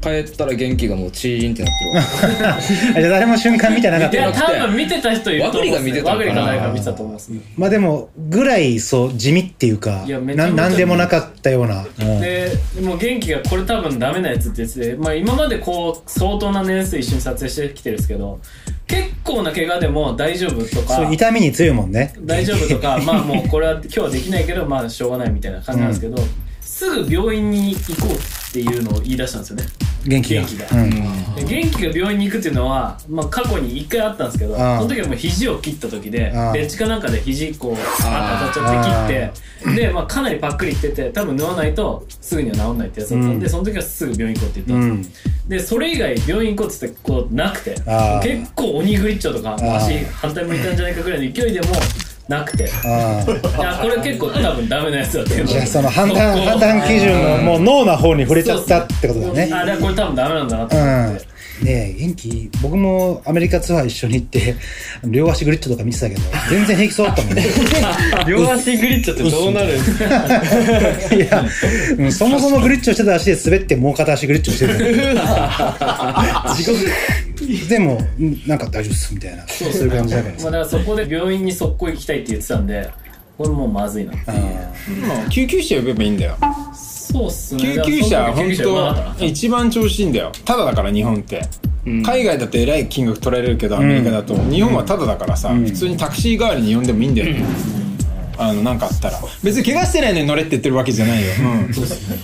[0.00, 2.54] 帰ったら元気がもうチーンってなってるわ。
[2.96, 4.16] あじゃあ誰も瞬間見てなかった。
[4.16, 6.18] いやの多分見てた人いると思うんですワグリが見てたのかな。
[6.18, 12.20] ワグリか誰か見てたと思うんですねまあでもぐらいそう地味っていうかいやめちゃめちゃななんでもなかったような、うん。
[12.20, 18.38] でもう元気がこれ多分ダメなやつって言ってて、まあ、今までこう相当な年数一緒に撮影してきてるんですけど
[18.88, 22.14] 結構な怪我でも大丈夫とかそう痛みに強いもんね。
[22.20, 26.16] 大丈夫とかまあもうこれは今日はできないけどまあしょうがないみたいな感じなんですけど、
[26.78, 29.64] すぐ病院に行こうっていうのを言い出したんですよね。
[30.06, 30.42] 元気が。
[30.42, 30.66] 元気が。
[30.80, 30.90] うん。
[31.34, 34.76] で元気が病院に行くっていうのは、まあ、過去に1回あったんですけどそあ。
[34.76, 36.52] あの時はもう肘を切った時でああ。
[36.52, 37.72] ベッチかなんかで肘こう
[38.04, 43.50] あ当たっちゃって切ってで、まあ、かなりパックリいってて多分縫わないとすぐには治んないってやつだったんで、うん。
[43.50, 47.74] その時はすぐ病院行こうって言ったんですよ、でそれ以外病院行こうって言ってこうなくて。
[47.86, 51.66] ああ結構鬼グリッチョとかああ足反対向いたんじゃないかぐらいの勢いでも
[52.28, 52.70] なくて。
[52.84, 59.50] あいやこれ結構多分ダメなやつだってじゃあその判断判断基準のもう脳な方に触れちゃったってことだね。
[59.52, 61.20] あれはこれ多分ダメなんだなと思って、うん、
[61.62, 62.50] ねえ元気？
[62.62, 64.54] 僕もアメリカツアー一緒に行って
[65.04, 67.44] 両足グリッチョとか見てたけど全然平気そうだったもんね。
[68.28, 69.70] 両足グリッチョってどうなるん？
[69.72, 71.44] ですかいや、
[71.98, 76.78] うんそもそもグリッチョしてた足で滑ってもう片足グリッチョしてた 地獄。
[77.68, 79.44] でもうんなんか大丈夫っすみたいな。
[79.48, 80.34] そういう感じだから。
[80.34, 82.88] まあ、だからそこで病院に速攻行きたいって言ってたんで
[83.36, 84.36] これもうまずいなっていう。
[85.06, 86.36] まあ救急車呼べばいいんだよ
[87.10, 87.62] そうっすね。
[87.62, 90.30] 救急車だからその本当な一番調子いいんだよ。
[90.44, 91.42] ただだから日本って、
[91.86, 97.32] 海外だとえらい金額取られるけどアメリカだと、日本はただだからさ、普通にタクシー代わりに呼んでもいいんだよ。
[97.32, 97.42] ね、
[98.38, 99.18] あのなんかあったら。
[99.42, 101.74] 別に怪我してないのに乗れって言ってるわけじゃないよ、うん。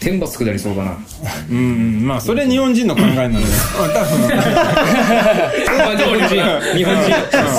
[0.01, 0.97] 天罰下りそうだな。
[1.51, 2.07] うんうん。
[2.07, 3.47] まあそれ日本人の考えなので
[3.93, 4.29] 多分。
[5.67, 6.35] 日本人。
[6.77, 7.15] 日本人。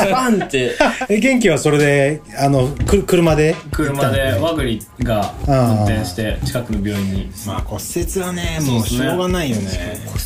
[0.06, 0.76] スパンって
[1.10, 3.56] え元気はそれであのく車で？
[3.72, 7.30] 車で和栗が運転して近くの病院に。
[7.46, 10.00] まあ骨折はねもうしょうがないよね。
[10.08, 10.20] 骨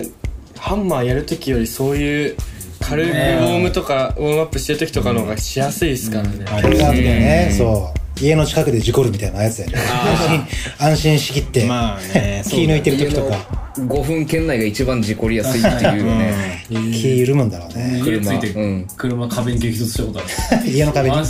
[0.00, 0.12] 折
[0.58, 2.36] ハンマーやるときよりそういう
[2.80, 7.48] 軽くウォームとかウォームアップしてる時とかの方がしやすいですからね、あこれがあよね。
[7.50, 7.56] うん。
[7.56, 7.98] そう。
[8.20, 9.78] 家の近くで事故るみたいなやつだよね。
[9.78, 10.46] 安心
[10.78, 11.66] 安心しきって。
[11.66, 12.42] まあね。
[12.48, 18.02] 気抜いてる時とか5分圏内が一番事故りやすいっていうよね気緩むんだろうね。
[18.04, 18.86] 家ついてうん。
[18.96, 20.22] 車壁に激突したことあ
[20.62, 20.68] る。
[20.70, 21.16] 家の壁に。
[21.16, 21.22] や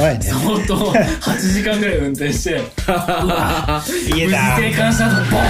[0.00, 0.24] ばいね。
[0.24, 2.60] 相当8時間ぐらい運転して。
[4.14, 4.56] 家だ。
[4.56, 5.42] 無事生還したとボン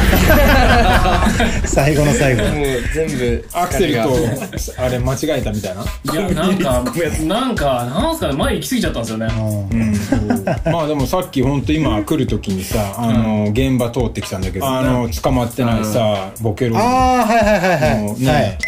[1.68, 2.42] 最後の最後。
[2.42, 4.16] もう全部アクセルと
[4.78, 5.84] あれ間違えたみたいな。
[6.12, 6.82] いやなんか
[7.26, 9.28] なんかなんすかね前行き過ぎちゃったんですよね。
[9.36, 9.92] うん。
[10.72, 14.68] まあでもさっき本当今来る時にさあの現場通ってきたんだけど。
[14.68, 18.42] あの捕まってないさボケロああはいはいはいもうはい、はい。
[18.42, 18.58] ね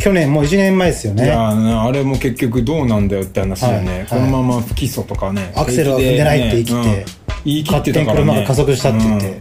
[0.00, 5.52] 去年もう1年前ですよいねやーあれも結局どうなんだよって話だよね、はいこのまま不起訴とかね。
[5.56, 6.88] アクセルは踏んでないって言い切って。
[6.88, 7.04] うん。
[7.44, 8.24] 言い切ってたからね。
[8.24, 9.28] 勝手に車が加速したって言って。
[9.28, 9.40] うん。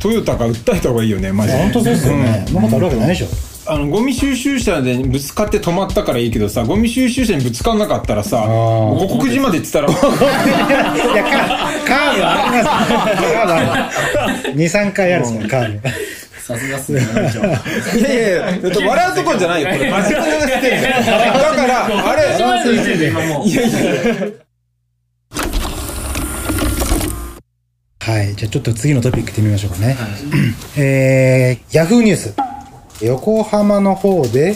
[0.00, 1.58] トヨタが訴えた方がいいよねマジで。
[1.58, 2.44] 本当そうですよね。
[2.48, 3.26] そんなことあるわけないでしょ
[3.64, 9.88] あのゴミ収集車でぶつかって止まったからいいけどさゴミ収集車にぶつかんなかったらさ五国寺まで行ってたら。
[9.88, 9.92] い
[11.16, 11.30] やカ
[11.86, 12.66] カーブはあります。
[12.66, 15.88] カーブある23回あるんですからカーブ。
[16.42, 19.68] さすがっすねいやいやいや 笑うとこじゃないよ。
[19.68, 20.90] これ真面目な話してるんだ
[21.54, 22.22] からあれ
[23.46, 24.32] いやいや
[28.00, 29.96] はいじゃあちょっと次のトピックいってみましょうかね、
[30.76, 32.34] えー、ヤフーニュース
[33.02, 34.54] 横浜の方で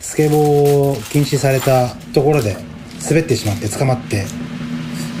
[0.00, 2.56] スケボーを禁止されたところで
[3.08, 4.24] 滑ってしまって捕まって。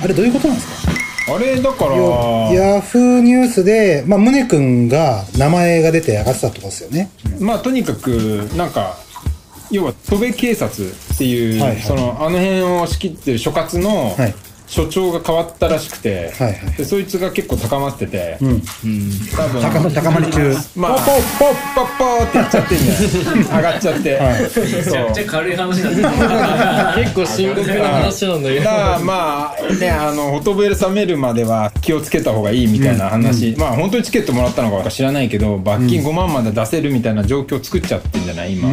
[0.02, 1.34] あれどういうことなんですか？
[1.34, 1.94] あれだから
[2.52, 7.10] ヤフーニュースで、まあ、宗君が名前が出て上がってたってことですよね。
[7.40, 8.96] まあとにかくなんか
[9.70, 11.80] 要は戸部警察っていう、はいはい。
[11.82, 14.34] そのあの辺を仕切ってる所轄のはい
[14.68, 16.74] 所長が変わったらしくて、はいはい。
[16.76, 18.62] でそいつが結構高まってて、うん。
[19.34, 20.54] 多分高ま高まり中。
[20.76, 21.04] まあポッ
[21.38, 24.42] ポッポッポッってやっちゃってんじゃん上がっちゃって、はい。
[24.42, 25.92] めちゃくちゃ軽い話だっ
[26.94, 28.64] た結構深刻な話なんだけど。
[28.64, 38.52] だからまあねあのフォトベル冷めるまでは気をつけた方がいいみたいな話、まあ本当にチケットもらったのか知らないけど罰金5万まで出せるみたいな状況作っちゃってんじゃない？
[38.58, 38.70] 今、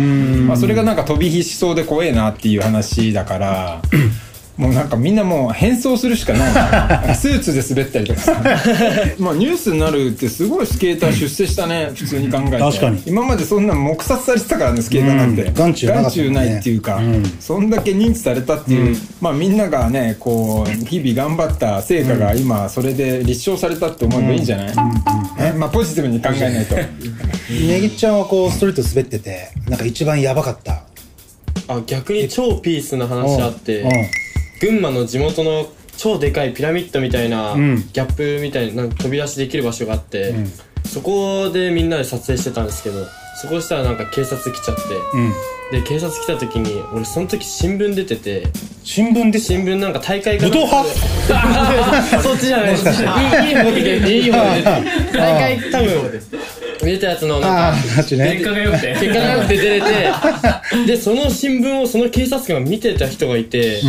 [0.47, 3.81] まあ、それがなんか飛び火しそうで怖えなっていう話だから
[4.57, 7.15] もうなんかみんなもう変装するしかない。
[7.15, 8.41] スーツで滑ったりとかさ。
[9.19, 11.91] まあニュースになるってすごいスケーター出世したね。
[11.93, 12.57] 普通に考えて。
[12.59, 13.01] 確かに。
[13.05, 15.53] 今までそんな黙殺されてたからねスケーターなんて、うん。
[15.53, 16.33] 眼中なかったもんね。
[16.33, 17.01] ないっていうか、
[17.39, 24.73] そんだけ認知されたっていう、まあみんながねこう日々頑張った成果が今それで立証されたって思えばいいんじゃない、ね
[25.57, 26.75] まあポジティブに考えないと。
[26.75, 30.83] ねぎちゃんはこうストリート滑ってて、なんか一番やばかった。
[31.67, 33.81] あ逆に超ピースな話あって。
[33.81, 33.91] うん
[34.61, 37.77] 群馬の地元の超でかいピラミッドみたいな、ん。
[37.77, 40.33] ギャップみたいななんか飛び出しできる場所があって、
[40.85, 43.05] そこでみんなで撮影してたんですけど
[43.41, 44.81] そこしたらなんか警察来ちゃって、
[45.13, 45.31] うん。
[45.71, 48.43] で警察来た時に俺その時新聞出てて
[48.83, 49.39] 新聞で？
[49.39, 52.21] す新聞なんか大会か武闘派？
[52.21, 52.87] そっちじゃないです。
[54.11, 54.63] いい方で
[55.11, 56.21] 大会多分
[56.81, 58.03] 出たやつのなんかね。
[58.05, 58.43] 結。
[58.43, 58.93] 果が良くて。
[58.99, 59.87] 結果が良くて出れて。
[60.87, 63.81] でその新聞をその警察官が見てた人がいて、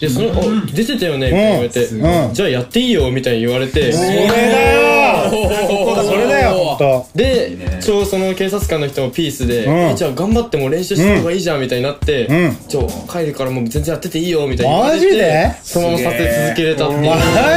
[0.00, 3.92] でその「お出てたよね」って言われて、うんじゃあやっていいよ」みたいに言われて。
[3.92, 4.88] それだよ。
[5.28, 7.06] それだよ、ほんと。
[7.14, 9.64] でちょうどその警察官の人もピースで、
[9.96, 12.56] じゃあ頑張っても練習した方がいいじゃんみたいになって、うん。
[12.68, 15.52] ちょ帰るからもう全然やってていいよみたいに言われてマジで？
[15.62, 17.00] そのまま撮影続けれたっていう。
[17.02, 17.16] マ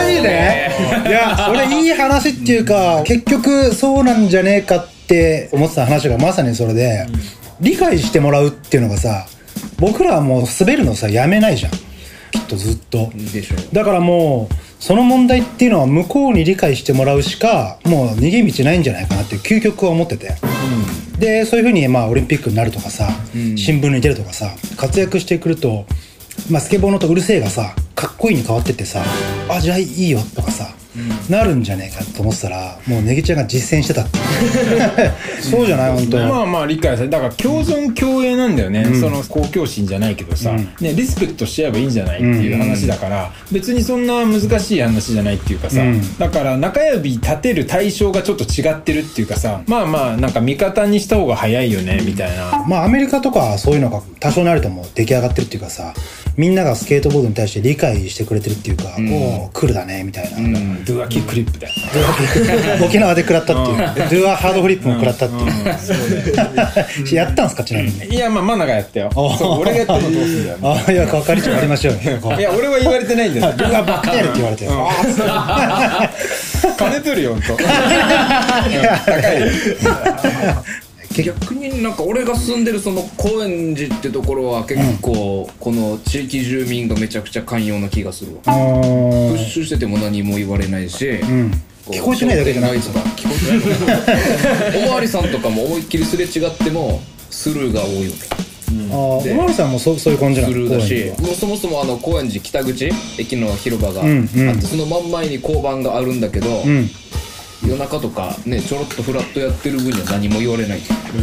[0.10, 0.72] ジで？
[1.10, 4.81] いや、それいい話っていうか、結局そうなんじゃねえかって
[5.52, 7.08] 思ってた話がまさにそれで、
[7.60, 9.28] 理解してもらうっていうのがさ、
[9.80, 11.72] 僕らはもう滑るのさ、やめないじゃん。
[11.72, 13.12] きっとずっと。
[13.74, 20.34] だからもう、その問題っていうのは向こうに理解してもらうしか、もう逃げ道ないんじゃないかなっていう究極は思ってて。
[21.20, 23.10] で、そういうふうにまあオリンピックになるとかさ、
[23.56, 25.86] 新聞に出るとかさ、活躍してくると、
[26.50, 29.04] まあスケボーのとうるせえがさ、かっこいいに変わってってさ、
[29.48, 30.74] あ、じゃあいいよとかさ、
[31.30, 34.20] なるんじゃねえかと思ってたらもうネギちゃんが実践してたって。
[35.42, 35.92] そうじゃない？
[35.94, 36.18] 本当。
[36.20, 46.18] まあまあ理解されだから共存共栄なんだよね、その公共心じゃないけどさ、ね、リスペクトしちゃえばいいんじゃないっていう話だから、別にそんな難しい話じゃないっていうかさ、うん。
[46.18, 49.62] だから中指立てる対象がちょっと違ってるっていうかさ。
[49.68, 52.66] まあまあなんか味方にした方が早いよねみたいな。
[52.68, 55.94] まあアメリカとかはそういうのが多少なりとも出来上がってるっていうかさ。
[56.38, 60.38] みんながスケートボードに対して理解してくれてるっていうか、おおクールだねみたいな、
[60.86, 61.74] ドゥアキックリップだよ。
[62.84, 63.78] 沖縄で食らったっていう。
[63.78, 68.06] ドゥアハードフリップも食らったっていう、 やったんすかちなみに？
[68.16, 69.10] いやまあマナがやったよ。
[69.16, 70.58] 俺がやったのどうすんだよ。
[70.88, 72.00] あいや係長やりましょうよ
[72.40, 73.54] いや俺は言われてないんだよ。
[73.58, 74.72] ドゥアバカやれって言われてよ
[76.78, 77.58] 金取るよほんと
[81.14, 88.42] 逆になんか俺が住んでるその高円寺ってところは結構この地域住民がめちゃくちゃ寛容な気がするわ。
[88.44, 91.26] プッシュしてても何も言われないし、こ
[91.88, 92.82] う聞こえてないだけじゃない。
[92.82, 93.40] 商店街とか聞こえ
[94.70, 94.84] てない。
[94.86, 98.42] おまわりさんとかも思いっきりすれ違ってもスルーが多いわけ。
[98.72, 100.54] あーおまるさんもそうそういう感じなの？
[100.54, 104.62] スルーだしもうそもそもあの高円寺北口駅の広場があって、んうん。
[104.62, 106.90] その真ん前に交番があるんだけど、うん
[107.68, 110.80] 夜中とかねちょろっとフラットやってる分には何も言われない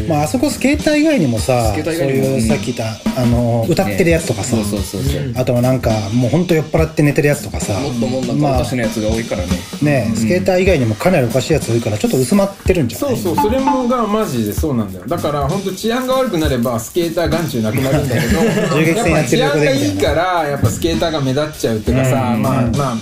[0.08, 2.36] まああそこスケーター以外にもさスケータそうー以外にも。
[2.36, 2.76] いうさっき言っ
[3.14, 4.56] たあの歌ってるやつとかさ。
[4.56, 7.72] そうそうそうそう、あとはなんかもうほんと酔っ払って寝てるやつとかさ。
[7.80, 9.48] もっともんなんかまあおかしなやつが多いからね、
[9.82, 13.16] ねスケーター以外にもかなりおかしいやつ多いからちょっと薄まってるんじゃない？
[13.16, 15.06] そうそうそれもがマジでそうなんだよ。
[15.06, 18.40] だから本当治安が悪くなればスケーター眼中なくなるんだけど
[18.78, 23.00] 銃撃戦やってるやっぱ治安がいい横でみたいなからやっぱスケーターが目立っちゃうっていうかさ、まあまあなんか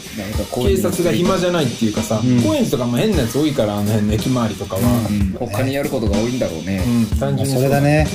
[0.50, 5.48] こういうの警察が暇じゃないっていうかさ、高円寺とかも変なやつ多いからあの辺の駅周りとかは、うん。
[5.48, 7.18] 他にやることが多いんだろうね、うん。
[7.18, 7.54] 単純に。
[7.54, 8.06] それだね。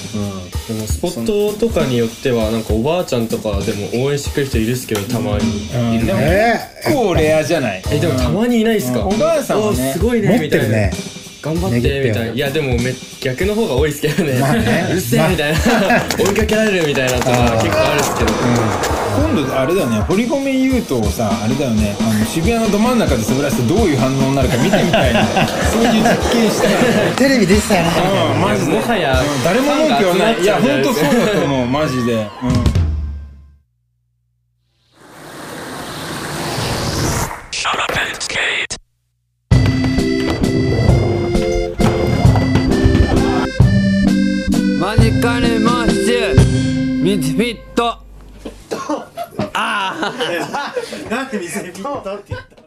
[0.68, 5.70] でもスポットとかによってはなんかおばあちゃんとかでも応援してくれる人いるっすけどたまに、
[6.00, 6.06] うん。
[6.06, 7.84] でもえ結構レアじゃない？
[7.92, 9.92] えでもたまにいないっすか、おばあさんはね。
[9.92, 10.46] おすごいー、持ってね。
[10.46, 10.66] みたいな。
[10.66, 10.92] るね
[11.42, 12.34] 頑張ってみたいな。
[12.34, 14.86] いやでもめ逆の方が多いっすけどね,、まあね。
[14.92, 15.60] うるせえみたいな。
[16.20, 18.32] 追いかけられるみたいなとか結構あるっすけど、
[19.18, 21.96] 今度あれだよね堀米雄斗をさあれだよね。
[22.00, 25.26] あの渋谷のど真ん中で滑らせてどういう反応になるか見てみたいな。
[25.74, 26.72] そういう実験したい
[27.16, 27.90] テレビ出てたよね。
[28.36, 28.72] うんマジで。
[28.74, 30.42] もはや誰も文句はない。
[30.42, 32.28] いや本当そうだと思うマジで。
[32.44, 47.98] うんュミツフィット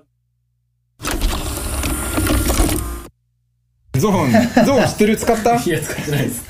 [3.96, 5.54] ゾーンゾーン知ってる使った？
[5.62, 6.44] いや使ってないです。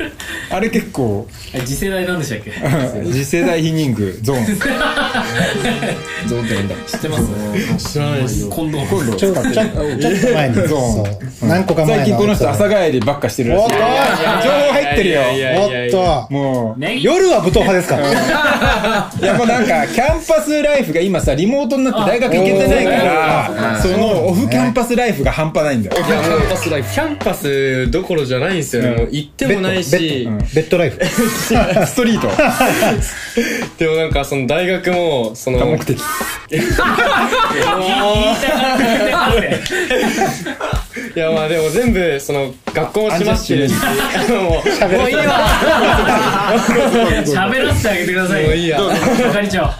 [0.50, 1.28] あれ結構。
[1.52, 2.52] え次世代なんでしたっけ？
[3.12, 4.44] 次世代ヒニングゾーン。
[6.26, 6.74] ゾーンってなんだ？
[6.86, 7.18] 知ってま
[7.78, 7.92] す？
[7.92, 8.48] 知らないです。
[8.48, 9.52] 今度今度ちょっと前
[10.48, 10.54] に。
[10.54, 11.48] ゾーン。
[11.48, 13.64] 何個か前最近この人朝が帰りばっかしてるらしい。
[13.64, 13.76] おっと。
[13.76, 13.82] 情
[14.50, 15.20] 報入ってるよ。
[15.22, 15.90] おっ
[16.28, 16.32] と。
[16.32, 16.84] もう。
[17.00, 19.10] 夜は武闘派ですから。
[19.20, 25.96] いやもうなんかキャンパスライフが今さリモートになって大学行けてないからそのオフキャンパスライフが半端ないんだよ。
[25.96, 31.04] キャンパスライフキャンパスどころじゃないんですよね、もう行ってもないし、ベッドベッドライフ。
[31.86, 32.28] ストリート。
[33.78, 36.00] でもなんかその大学もその多目的。
[36.50, 36.64] 言い
[41.18, 43.74] やまあでも全部その学校も閉まってるし。
[43.74, 43.82] もう
[44.96, 45.24] もういいわ。
[47.24, 48.44] 喋らせてあげてください。
[48.44, 48.80] もういいや。
[49.32, 49.70] 係長。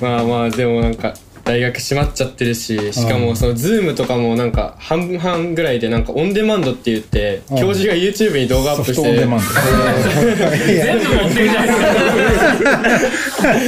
[0.00, 1.14] まあまあでもなんか
[1.44, 9.40] 大学閉まっちゃってるししかもそのズームとかもなんか半分半ぐらいでなんかオンデマンドって言って教授が YouTube に動画アップしてソフトオンデマン
[10.66, 11.74] 全部持ってるじゃないで。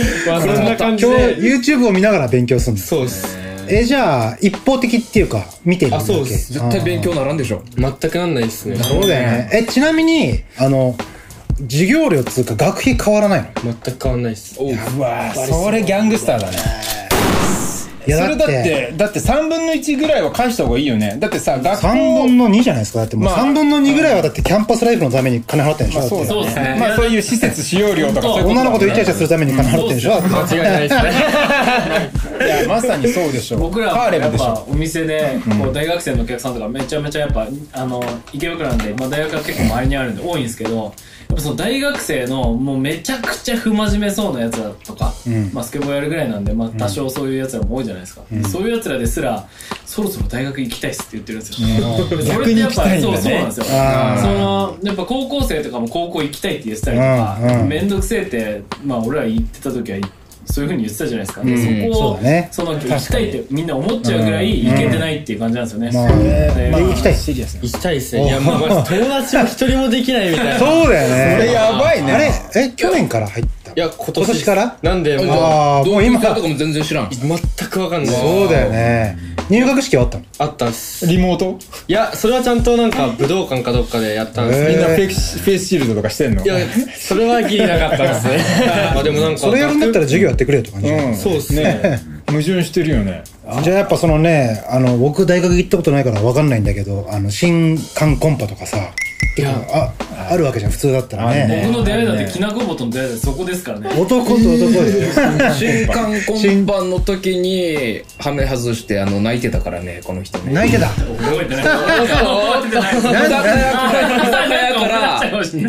[0.05, 2.89] すかまあそんな感じ今日で YouTube を見ながら勉強するんです。
[2.89, 3.37] そうっす。
[3.69, 6.03] えじゃあ一方的っていうか見てるだけ？
[6.05, 6.53] あそうです。
[6.55, 7.63] 絶対勉強ならんでしょ。
[7.77, 8.77] 全くなんないっすね。
[8.77, 9.51] そうだよね。
[9.53, 10.97] えちなみにあの
[11.69, 13.75] 授業料っつうか学費変わらないの？
[13.83, 14.57] 全く変わんないっす。
[14.61, 15.01] う。
[15.01, 16.57] わそれギャングスターだね
[18.13, 21.17] それだってだって3分の1ぐらいは返した方がいいよね。
[21.19, 21.87] だってさ学校。
[21.89, 23.01] 3分の2じゃないですか。
[23.01, 23.39] だってもうまあ。
[23.39, 26.01] 3分の2ぐらいはだってキャンパスライフのために金払ってるんでしょ。
[26.01, 26.77] だってそうだそうですね。
[26.79, 30.11] まあそういう施設使用料とかそういうこと女の子とイチャイチャするために金払ってるんでしょ。
[30.11, 32.47] だって間違いないっすね。
[32.47, 34.45] いやまさにそうでしょ僕らはやっレムでしょ。
[34.45, 40.95] ぱお店でこう大学生のお客さんとかめちゃめちゃやっぱあの池袋なんで、まあ、大学が結構周りにあるんで多いんですけど
[41.39, 45.13] その大学生のもうめちゃくちゃ不真面目そうなやつらとか、
[45.53, 49.47] まあ、スケボーやるぐらいなんで、まあ、多少そういうやつらも多いじゃないですか、そういうやつらですら
[49.85, 51.69] そろそろ大学行きたいっすって言ってるんですよ、
[52.23, 53.01] それってやっぱね。
[53.01, 53.67] そうそうなんですよ。
[53.67, 57.61] そのやっぱ高校生とかも高校行きたいって言ってたりとか、うん。
[57.61, 57.69] うん。
[57.69, 59.99] 面倒くせえってまあ俺ら言ってた時は
[60.47, 62.49] そういうふうに言ってたじゃないですか、でそこをね。
[62.53, 70.59] その行きたいってみんな思っちゃうぐらい行けてないっていう感じなんですよね、まあでまあ行きたいシリアスな行きたいですねいやまあまあ友達も一人もできないみたいな。
[70.59, 71.37] そうだよね。
[71.41, 72.13] それやばいね。
[72.13, 72.31] あれ？
[72.55, 74.25] え去年から入ったいや今年。
[74.25, 74.79] 今年から？
[74.81, 75.85] なんでもうああ。
[75.85, 76.19] もう今。
[76.19, 78.15] とかも全然知らん全くわかんない。
[78.17, 79.19] そうだよね。
[79.51, 80.25] 入学式はあったの？
[80.39, 81.07] あったんす。
[81.07, 81.59] リモート？
[81.87, 84.73] いやそれはちゃんとなんか武道館かどっかでやったんです。
[84.73, 86.43] みんなフェイフェイスシールドとかしてんの？
[86.43, 86.57] いや
[86.99, 88.29] それはギリなかったです。
[88.29, 88.39] ね
[88.95, 89.39] まあでもなんか。
[89.41, 91.15] それやるんだったら授業やってくれよって感じ、うん。
[91.15, 91.63] そうっすね。
[91.63, 92.01] ね。
[92.29, 93.25] 矛盾してるよね。
[93.63, 98.79] じゃあやっぱそのねあの僕大学行ったことないから分かんないんだけどあの新刊コンパとかさ
[99.39, 99.93] あ
[100.31, 101.65] あるわけじゃん普通だったらね。
[101.67, 103.91] 僕の出会いだってきなこ棒との出会いだってそこですからね。
[103.91, 105.13] 男と男で
[105.53, 110.55] 新刊今晩の時に羽目外してあの泣いてたからねこの人ね。
[110.55, 110.89] 泣いてた？
[110.89, 111.65] 覚えてない。
[111.65, 112.97] 覚えてない。
[112.97, 115.23] 居酒屋かなら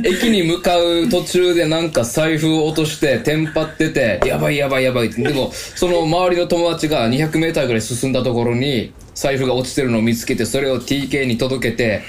[0.05, 12.03] 駅に向かう途中でなんか財布を落としてテンパっててやばいやばいやばいってでもその周りの友達が 200m ぐらい進んだところに財布が落ちてるのを見つけてそれを TK に届けて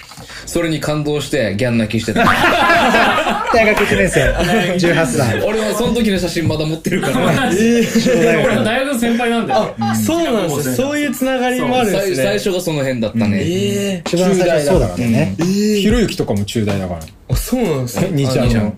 [0.46, 2.24] それに感動してギャン泣きしてた。
[3.52, 4.20] 大学1年生。
[4.32, 5.42] 18歳。
[5.42, 7.50] 俺はその時の写真まだ持ってるから。
[7.50, 9.74] 俺の大学の先輩なんだよ。
[10.04, 10.76] そうなんですね。
[10.76, 12.16] そういうつながりもあるんですね。
[12.16, 15.34] 最最初がその辺だったね、え一番最初そうだったよね。
[15.38, 17.00] ひろゆきとかも中大だから。
[17.30, 18.08] あそうなんですね。
[18.12, 18.74] 兄ちゃんの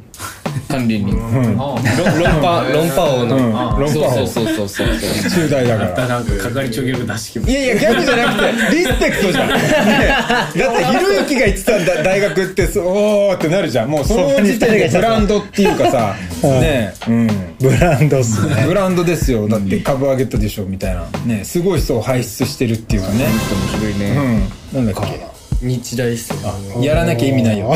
[0.71, 3.79] 管理人、論破論破王の。
[3.81, 4.27] 論破王。
[4.27, 5.31] そうそうそうそうそう。
[5.31, 6.09] 中大だから。
[6.09, 13.91] なんか係長ギャグ出してきまいやいやギャグじゃなくてリスペクトじゃん、ねだってひろゆきが言ってたんだ大学ってそうおーってなるじゃん。
[13.91, 16.15] もうその時点でブランドっていうかさ。
[16.43, 17.29] ねうん。
[17.61, 18.65] ブランドっすね。
[18.67, 19.49] ブランドですよ。
[19.49, 21.07] だって株上げたでしょみたいな。
[21.27, 23.25] ねすごい人を輩出してるっていうかね。
[23.25, 24.85] 面白いね、うん。
[24.87, 25.40] なんだっけ？
[25.63, 27.75] 日大っすよやらなきゃ意味ないよ。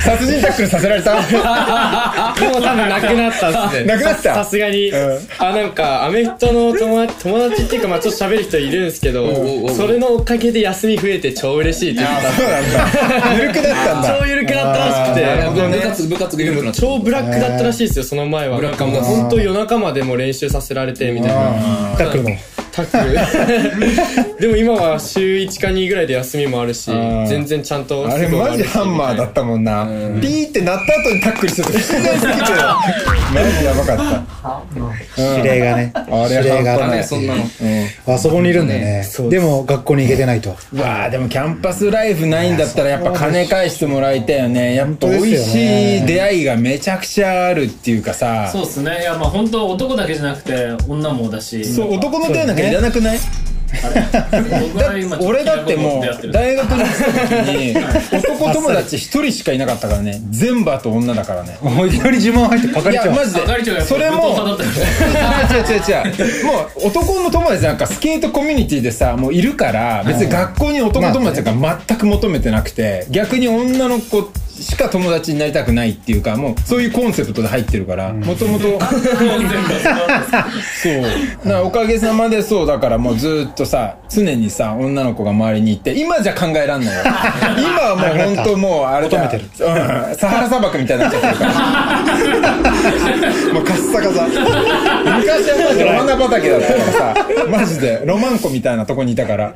[0.00, 1.14] 殺人タックルさせられた。
[1.14, 1.22] もう
[2.62, 3.84] 多分なくなったっすね。
[3.84, 4.34] なくなった。
[4.34, 4.92] さすがに、
[5.38, 13.34] あなんかアメフトの友達友達っていうかまあちょっと喋る人いるんですけどそれのおかげで休み増えて超嬉しいって言ってたそうなんだ。
[13.36, 14.08] 緩くなったんだ。
[14.20, 15.26] 超緩くなったらしくて。
[15.26, 18.60] あ部活部活が緩くなった超ブラックだったらしいですよその前は。
[18.60, 21.94] なんかもう本当夜中までも練習させられてみたいな。
[21.96, 22.30] タックルの
[22.74, 29.86] タックルでも今は週1か2ぐらいで休みもあるしん全然ちゃんとあれマジハンマーだったもんな。
[30.20, 32.04] ピーって鳴った後にタックルしてたすぎて。
[33.34, 33.96] マジやばかっ
[34.44, 35.32] た。
[35.36, 35.92] 指令がね。
[35.94, 37.44] あれ指令があだったねそんなの。
[38.06, 39.06] あそこにいるんだね。
[39.30, 40.56] でも学校に行けてないと。
[40.72, 44.74] うわあでもキャンパスライフないんだったらやっぱ金返してもらいたいよね。
[44.74, 48.48] やっぱ美味しい出会いがめちゃくちゃあるっていうかさ。
[48.52, 49.00] そうっすね。
[49.00, 51.64] いやまあ本当男だけじゃなくて女もだし。
[51.64, 53.18] そう男の出会いなんかいらなくない？
[55.20, 57.74] 俺だってもう大学に来た時に
[58.18, 60.22] 男友達一人しかいなかったからね。
[60.30, 61.58] 全部あと女だからね。
[61.60, 63.80] もういきなり自慢入ってパカいリちゃうやマジで。
[63.80, 66.52] それも違う違う違うも
[66.84, 74.30] う男の友達なんかスケートコミュニティでさもういるから別に学校に男友達が全く求めてなくて逆に女の子
[74.64, 78.64] しか友達になりたくないっていうかもうそういうコンセプトで入ってるからもともと。
[78.78, 78.80] そう。
[81.02, 87.02] だからおかげさまでそうだからもうずーっとさ常にさ女の子が周りにいて今じゃ考えらんないよ
[87.58, 89.18] 今はもう本当もうあれだ。
[89.18, 89.44] 求めてる。
[89.44, 89.46] う
[90.12, 90.14] ん。
[90.16, 91.50] サハラ砂漠みたいになっちゃってるから。
[93.52, 94.22] もうカッサカサ。
[94.24, 94.38] 昔
[95.50, 97.14] はマジお花畑だったからさ
[97.50, 99.54] マジでロマンコみたいなとこにいたから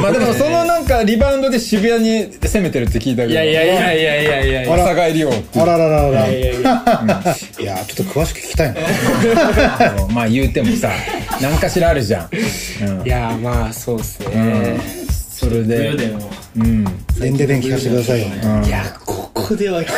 [0.00, 3.34] まあでもそのなんかリバウンドで渋谷に攻めてるって聞いたけどい。
[3.34, 4.62] やいやいやいやいやいや。
[4.64, 8.80] いや朝帰りよってあららららいやちょっと詳しく聞きたいな。
[10.12, 10.90] まあ言うてもさ
[11.40, 12.28] 何かしらあるじゃん、
[13.00, 13.06] うん。
[13.06, 14.78] いやまあそうっすね。
[15.30, 15.76] それで。
[15.76, 16.30] 冬でも。
[16.56, 16.84] うん。
[17.18, 18.28] 電で電聞かせてくださいよ。
[18.64, 19.82] いやここでは。
[19.82, 19.92] ピー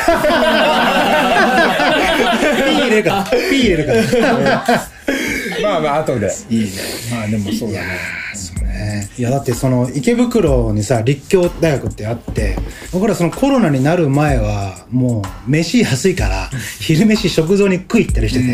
[2.75, 3.11] 入れるか。
[3.11, 3.93] らピー入れるか。
[3.93, 4.03] ら
[5.63, 6.31] まあまあ後で。
[6.51, 6.71] いいね。
[7.11, 7.87] まあでもそうだね
[8.79, 9.11] ね。
[9.19, 12.57] いやだってその池袋にさ立教大学ってあって
[12.93, 16.49] 僕らそのコロナになる前はもう飯安いから
[16.81, 18.47] 昼飯食堂に食い行ったりしてて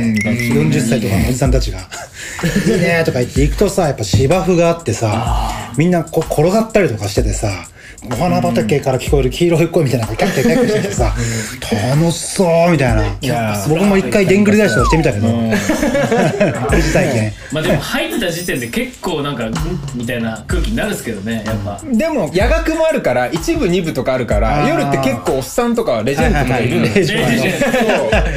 [0.55, 1.81] 40歳とかのおじさんたちが
[2.67, 7.69] 「いいね」とか言って行くとさやっぱ芝生があってさみんなこう転がったりとかしててさ
[8.07, 11.15] お花畑から聞こえる黄色い声みたいなのがキャッキャキャッキャしててさ
[11.95, 13.05] 楽しそうみたいな。
[13.69, 15.27] 僕も一回でんぐり返しをしてみたけど。
[16.93, 17.33] 体験。
[17.53, 19.55] まあでも入った時点で結構なんかん
[19.95, 21.81] みたいな空気になるんですけどねやっぱ。
[21.83, 27.21] でも夜学もあるから一部二部とかあるから夜って結構おっさんとかレジェンドとかいるのよレジェン
[28.03, 28.11] ド。
[28.11, 28.31] だか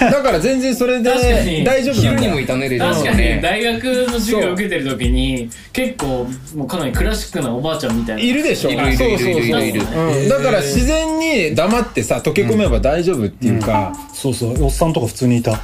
[0.00, 1.78] らだから全然それで大丈夫なんだ。
[1.78, 3.40] よ昼にもいたねレジェンド確かに。
[3.40, 8.22] 大学の授業を受けてる時に結構もうかなりクラシックなおばあちゃんみたいな。
[8.22, 8.70] いるでしょ。
[8.70, 10.28] いるいるいるいるいるいるうん。
[10.28, 14.64] だから自然に黙ってさ溶け込めば大丈夫っていうか、そうそう。
[14.64, 15.60] おっさんとか普通にいた、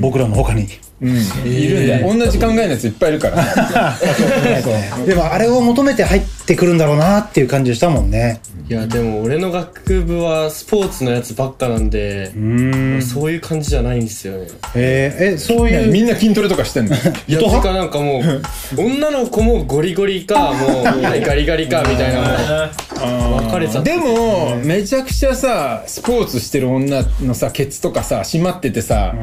[0.00, 0.66] 僕らの他に。
[1.00, 1.16] うん。
[1.50, 2.14] いるんだよ。
[2.16, 3.98] 同じ考えのやついっぱいいるから。
[5.06, 8.40] でもあれを求めて入ってくるんだろうなっていう感じしたもんね。
[8.70, 13.02] いやでも俺の学部はスポーツのやつばっかなんでうん。
[13.02, 14.46] そういう感じじゃないんですよね。
[14.76, 16.94] えーえそういうみんな筋トレとかしてんの？
[17.26, 18.42] いやてかなんかもう
[18.80, 22.70] 女の子もゴリゴリかもうガリガリかみたいな
[23.06, 23.90] もう分かれちゃって。
[23.92, 29.14] でもめちゃくちゃさスポーツしてる女のさケツとかさ締まっててさ、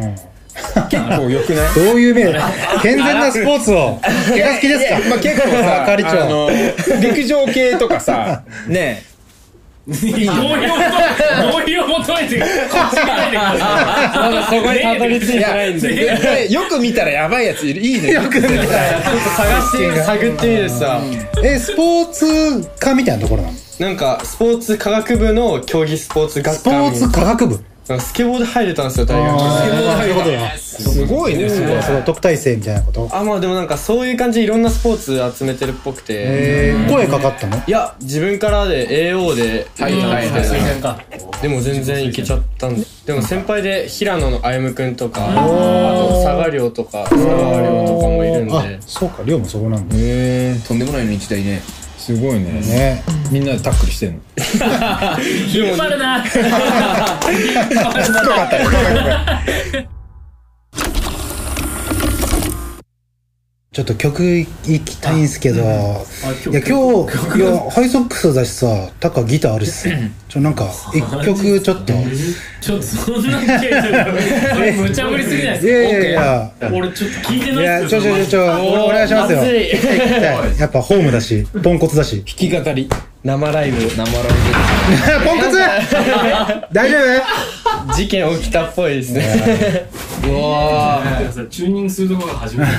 [0.90, 1.74] 結構よくない？
[1.76, 2.24] どういう目
[2.82, 4.00] 健全なスポーツを。
[4.34, 5.10] 毛が好きですか？
[5.10, 6.24] まあ結構さ係長。
[6.24, 6.50] あの
[7.02, 9.04] 陸上系とかさ ね。
[9.88, 10.38] 同意を求
[11.52, 15.80] 同意を求めてこっちがないでくださいまだそこにたどり着いてないんで。
[15.80, 17.82] 絶対よく見たらやばいやついる。
[17.82, 18.12] いいね。
[18.12, 19.02] よく見たら。
[19.36, 21.02] 探して探ってみるさ。
[21.44, 23.54] えスポーツ科みたいなところなの？
[23.80, 27.60] なんかスポーツ科学部の競技スポーツ学科スポーツ科学部？
[27.88, 30.26] なんかスケボーで入れたんですよ大学あーなるほど
[30.60, 33.10] すごいねすごいそう特待生みたいなこと。
[33.12, 36.14] あまあでもなんかそういう感じでいろんなスポーツ集めてるっぽくて。
[36.18, 37.58] えー声かかったの？
[37.58, 40.96] いや自分からで AO で入れたんですけど
[41.42, 49.96] でも全然いけちゃったんででも先輩で平野の歩夢君とかあと佐賀亮とか佐川亮とかもいるんあでそうか寮もそこなんだ。
[49.96, 51.62] へえとんでもない日大ね
[52.00, 52.62] すごいね。
[52.62, 53.04] ね。
[53.30, 54.22] みんなでタックルしてんの。
[55.54, 56.18] 引っ張るな。
[56.18, 56.50] 引っ張
[58.90, 59.44] るな
[63.80, 64.48] ちょっと曲行
[64.82, 69.90] きたいんすけどいや曲今日いやハイソックスだしさタカギターあるしさ
[70.28, 71.94] ちょなんか一曲ちょっと。
[72.60, 76.22] ちょっとそんなケースこれ無茶ぶりすぎないいですやいやいや。
[76.60, 78.02] か俺ちょっと聞いていないっすよ。
[78.02, 79.40] やちょちょちょちょおお願いしますよ。
[80.60, 82.18] やっぱホームだしポンコツだし。
[82.18, 82.90] 弾き語り
[83.24, 83.82] 生ライブ。
[83.82, 84.06] 生ライ
[85.26, 85.58] ポンコツ。
[86.72, 86.98] 大丈
[87.94, 89.86] 事件起きたっぽいですね。
[90.22, 91.02] ブ うわ
[91.50, 92.72] チューニングするところが初めて。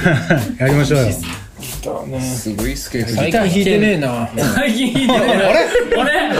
[0.58, 1.06] 夫やりましょうよ。
[1.08, 4.28] ーすごいスケート最近弾いてねえな。
[4.54, 5.58] 最近弾いてないあれ？
[6.00, 6.36] あれ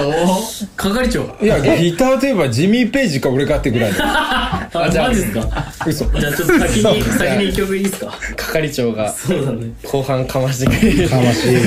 [0.77, 5.73] 係長いやギターといえばジミー・ペイジか俺かってぐらいだあマジですか？
[5.87, 6.05] 嘘。
[6.19, 8.13] じゃあちょっと先に先に一曲いいですか？
[8.37, 9.71] 係長がそうだね。
[9.85, 11.09] 後半かましてくれる。
[11.09, 11.61] かましいね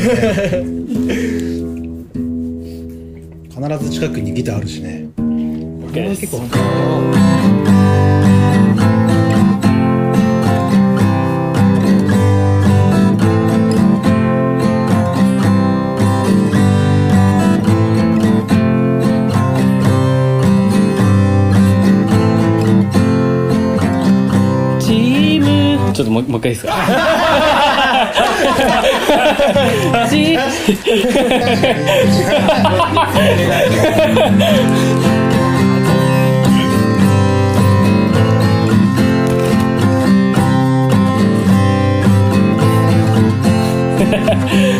[3.63, 5.05] 必ず近くにギターあるしね。
[5.15, 5.23] こ
[5.95, 6.39] れは結構
[24.79, 25.93] チーム。
[25.93, 26.73] ちょっともうもう一回いいですか？
[28.63, 30.43] ハハハ
[44.47, 44.72] ハ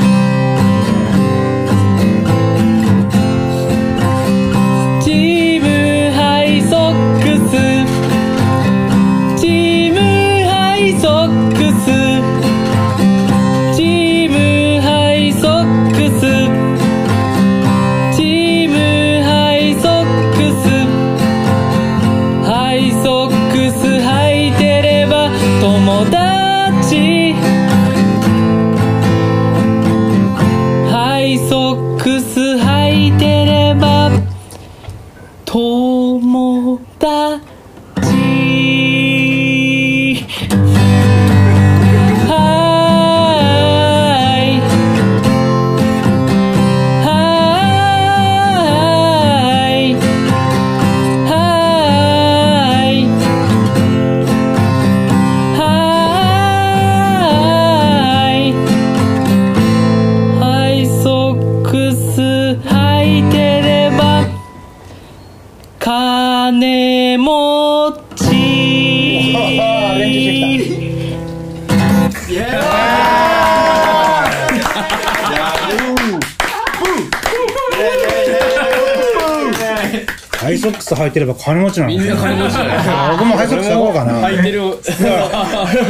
[80.38, 82.72] ハイソックス履いてれば金持ちなのみんな金持ちだよ。
[83.14, 84.28] 僕もハイソックス履こうかな。
[84.28, 84.62] 履いてる。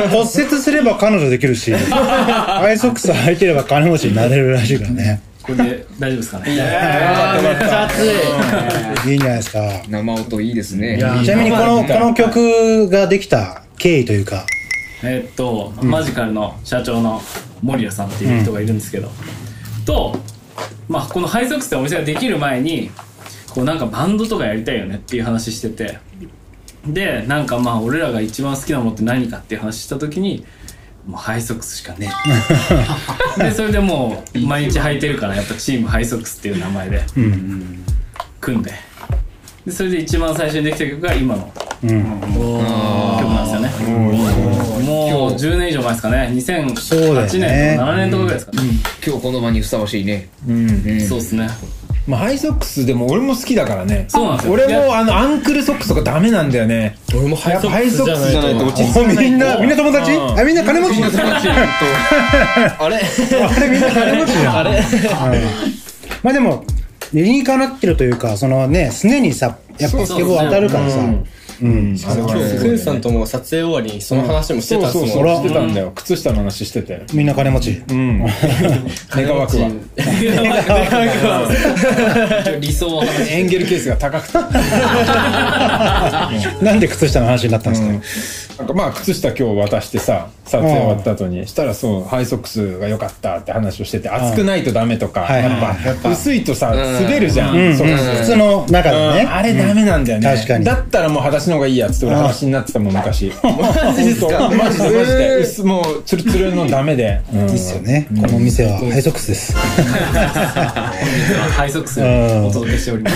[0.10, 0.30] 骨折
[0.62, 1.74] すれば彼女できるし。
[1.74, 5.24] ハイソックス履いてれば金持ちになれるらしいからね。
[5.42, 6.46] これで大丈夫ですかね？
[6.46, 8.06] めっちゃ熱
[9.08, 9.12] い。
[9.12, 9.60] いいんじゃないですか。
[9.90, 11.00] 生音いいですね。
[11.00, 14.46] ちなみにこのこの曲ができた経緯というか。
[15.02, 17.22] えっと、マジカルの社長の
[17.62, 19.10] 守谷さんっていう人がいるんですけど、
[19.86, 20.16] と
[20.88, 22.92] まあこのハイソックスってお店ができる前に
[23.54, 26.00] こうなんかバンドとかやりたいよねっていう話してて。
[26.88, 30.46] でなんかまあ俺らが一番好きなものって何かっていう話した時に
[31.08, 32.12] もうハイソックスしかね
[33.38, 33.40] え。
[33.44, 37.04] でそれでもう毎日履いてるからやっぱチームハイソックスっていう名前で
[38.42, 38.74] 組んで。
[39.66, 41.52] でそれで一番最初にできた曲が今の
[41.84, 43.70] 曲なんですよね。
[44.84, 46.30] もう10年以上前ですかね。
[46.34, 48.58] 2008そうだよね年とか7年とかぐらいですかね。
[49.06, 50.30] 今日この場にふさわしいね。
[51.08, 51.50] そうですね。
[52.06, 54.06] まあハイソックスでも俺も好きだからね。
[54.10, 54.54] そうなんですよ。
[54.54, 56.98] 俺もあのアンクルソックスとかダメなんだよね。
[57.14, 60.12] 俺もハイソックスじゃないと落ち着かないみんなみんな友達？
[60.12, 60.40] うん。
[60.40, 61.02] あ みんな金持ち？
[61.04, 61.12] あれ？
[62.80, 63.02] あれ
[63.70, 64.32] みんな金持ち？
[64.40, 65.42] じゃんあれ
[66.24, 66.66] まあでも
[67.14, 71.00] 理にかなってるというかそのね常にさやっぱスケボー当たるからさ
[71.62, 71.98] うん。
[72.00, 72.22] 今日
[72.60, 75.28] クンさんとも撮影終わりにその話もしてたっすもんそうそう。
[75.36, 75.92] そうしてたんだよ。
[75.96, 77.02] 靴下の話してて。
[77.14, 77.82] みんな金持ち。
[77.90, 78.20] うん。
[78.20, 78.30] 願
[79.38, 79.72] わくは。
[82.60, 84.38] 理想を話エンゲルケースが高くて。
[86.64, 88.54] なんで靴下の話になったんですか？
[88.60, 95.50] なんかまあ靴下今日渡してさ撮影終わった後にしたらそうハイソックスが良かったって話をしてて厚くないとダメとかはいや
[95.94, 97.74] っぱ薄いとさ滑るじゃうん。
[97.76, 99.28] 普通の中でね。
[99.28, 100.28] あれダメなんだよね。
[100.36, 100.66] 確かに。
[100.66, 103.32] だったらもう裸足の方がいいやつって俺話になってたもん昔。
[103.44, 104.50] マジですか？
[104.50, 105.36] マジでマジで。
[105.38, 107.22] 薄もうツルツルのダメで。
[107.34, 108.08] うんいいっすよね。
[108.22, 109.54] この店はハイソックスです。
[109.58, 113.16] ハイソックスをお届けしております。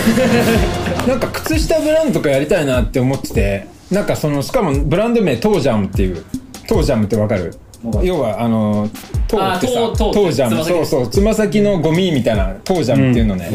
[1.08, 6.24] なんか靴下ブランドとかやりたいなって思っててなんかそのしかもブランド名トージャムっていう。
[6.66, 7.54] トージャムってわかる。
[8.02, 8.90] 要はあの
[9.28, 13.50] トーってさトートートージャムそうそうつま先のゴミみたいなトージャムっていうのね、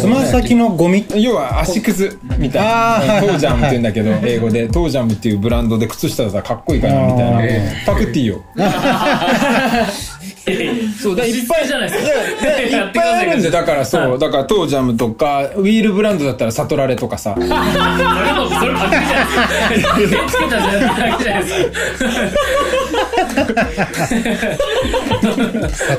[0.00, 8.42] つま先のゴミ要は足くずみたいあーなトージャムって言うんだけど英語でトージャムっていうブランドで靴下だったらかっこいいかなみたいなパクっていいよ
[11.00, 19.26] そうだいっぱいじゃないですかいっぱいあるんでだからそうだからトージャムとかウィールブランドだったらサトラレとかさそれもそれパクリじゃ
[19.62, 22.10] ないですかつけたじゃないじゃないですか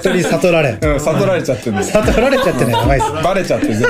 [0.01, 3.11] 悟り悟られうん悟られちゃってる悟られちゃってねやばいっす。
[3.23, 3.85] バレちゃって全部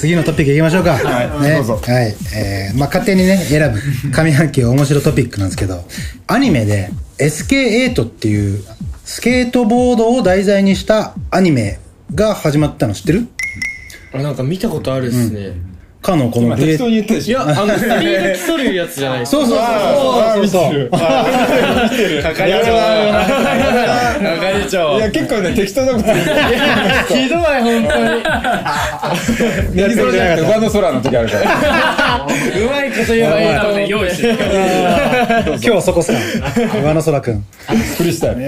[0.00, 0.92] 次のトピックいきましょうか。
[0.94, 1.56] はいね。
[1.56, 1.74] どうぞ。
[1.74, 2.16] はい。
[2.34, 3.78] えー、まあ、勝手にね、選ぶ。
[4.10, 5.84] 上半期面白トピックなんですけど、
[6.26, 8.64] アニメで SK8 っていう
[9.04, 11.80] スケートボードを題材にしたアニメ
[12.14, 13.28] が始まったの知ってる？
[14.12, 15.70] あなんか見たことあるっすね。
[16.02, 20.90] かのこの今適当に言ったでしょいや、あの、 スピード競るやつじゃないそうそうそうそうそうそう。
[20.90, 21.00] 係
[22.32, 22.72] 長。
[24.40, 24.96] 係長。
[24.96, 29.78] いや結構ね適当なこと言ってひどい、本当に。
[29.78, 32.26] やりそうじゃなくて上の空の時あるからう
[32.70, 33.88] まいこと言えばいいと思う。
[33.88, 34.38] 用意してる
[35.62, 36.18] 今日そこっすか
[36.82, 37.44] 上野空くん。
[37.98, 38.40] フリースタイル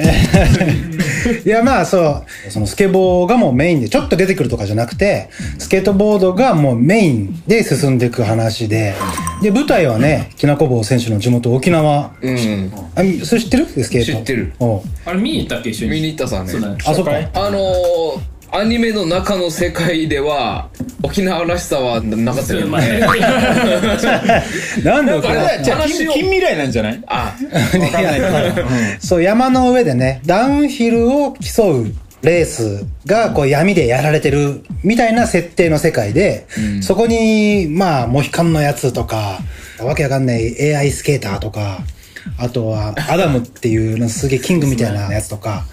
[1.44, 8.94] いやまあそう、そのスケボーがもうメインで、ちょっと出てくるとかじゃなくて、スケートボードがもうメインで進んでいく話で、
[9.42, 12.12] で、舞台はね、きなこ棒選手の地元沖縄。
[12.20, 13.66] うんあ、それ知ってる？
[13.66, 14.12] スケート。
[14.12, 14.52] 知ってる。
[14.58, 14.82] おう。
[15.04, 15.70] あれ見に行ったっけ？
[15.70, 15.90] 一緒に。
[15.92, 16.50] 見に行ったさね。
[16.50, 16.76] そうだね。
[16.84, 17.12] あ、そっか。
[17.34, 20.68] あのーアニメの中の世界では
[21.03, 23.00] 沖縄らしさはなかったけどまあね
[24.84, 27.03] なんで沖縄あれだじゃあ近未来なんじゃない？
[27.07, 27.34] あ。
[29.00, 36.46] そう、山の上でね、ダウンヒルを競うレースがこう闇でやられてるみたいな設定の世界で、
[36.82, 39.40] そこに、まあ、モヒカンのやつとか、
[39.80, 41.80] わけわかんない AI スケーターとか、
[42.38, 45.64] あとはアダムっていうなんかすげえキングみたいなやつとか、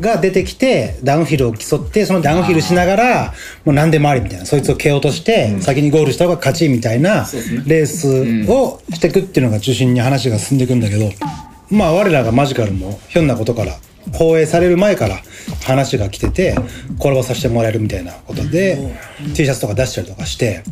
[0.00, 3.34] が出てきて、ダウンヒルを競って、そのダウンヒルしながら、
[3.64, 7.26] もう何でもありみたいな、そいつを蹴落として、先にゴールした方が勝ちみたいな、
[7.66, 11.10] レースをしていくっていうのが中心に話が進んでいくんだけど、
[11.70, 13.76] まあ我らがマジカルもひょんなことから、
[14.14, 15.20] 放映される前から
[15.64, 16.56] 話が来てて、
[16.98, 18.78] コラボさせてもらえるみたいなことで、
[19.34, 20.62] T シャツとか出したりとかして、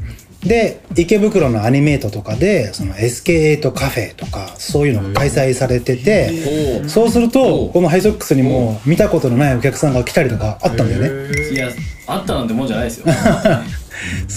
[0.45, 11.51] で、池袋のアニメートとかで、その SK8 カフェとか、そういうのが開催されてて、そうすると、このハイソックスにも見たことのないお客さんが来たりとかあったんだよね。
[11.53, 11.69] いや
[12.07, 13.07] あったなんてもんじゃないですよ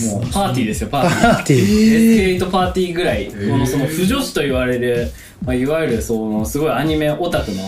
[0.10, 1.32] もうパーティーですよ パーティー。
[1.32, 2.40] パーティー。
[2.40, 5.12] SK8 パーティーぐらい、このその不女子と言われる、
[5.46, 7.64] まあ、いわゆるそのすごいアニメオタクの、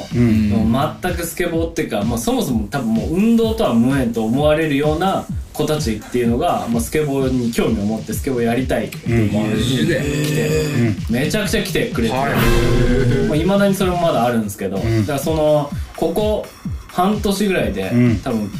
[0.58, 9.30] もう全くスケボーっていうか、まあ、そもそも多分もう運動とは無縁と思われるような子たちっていうのが、まあ、スケボーに興味を持ってスケボーやりたいっていう
[9.64, 16.46] 来て、めちゃくちゃ来てくれて、まあ、未だにそれもまだあるんですけど、だからそのここ
[16.88, 18.20] 半年ぐらいで、ん。
[18.24, 18.52] 多分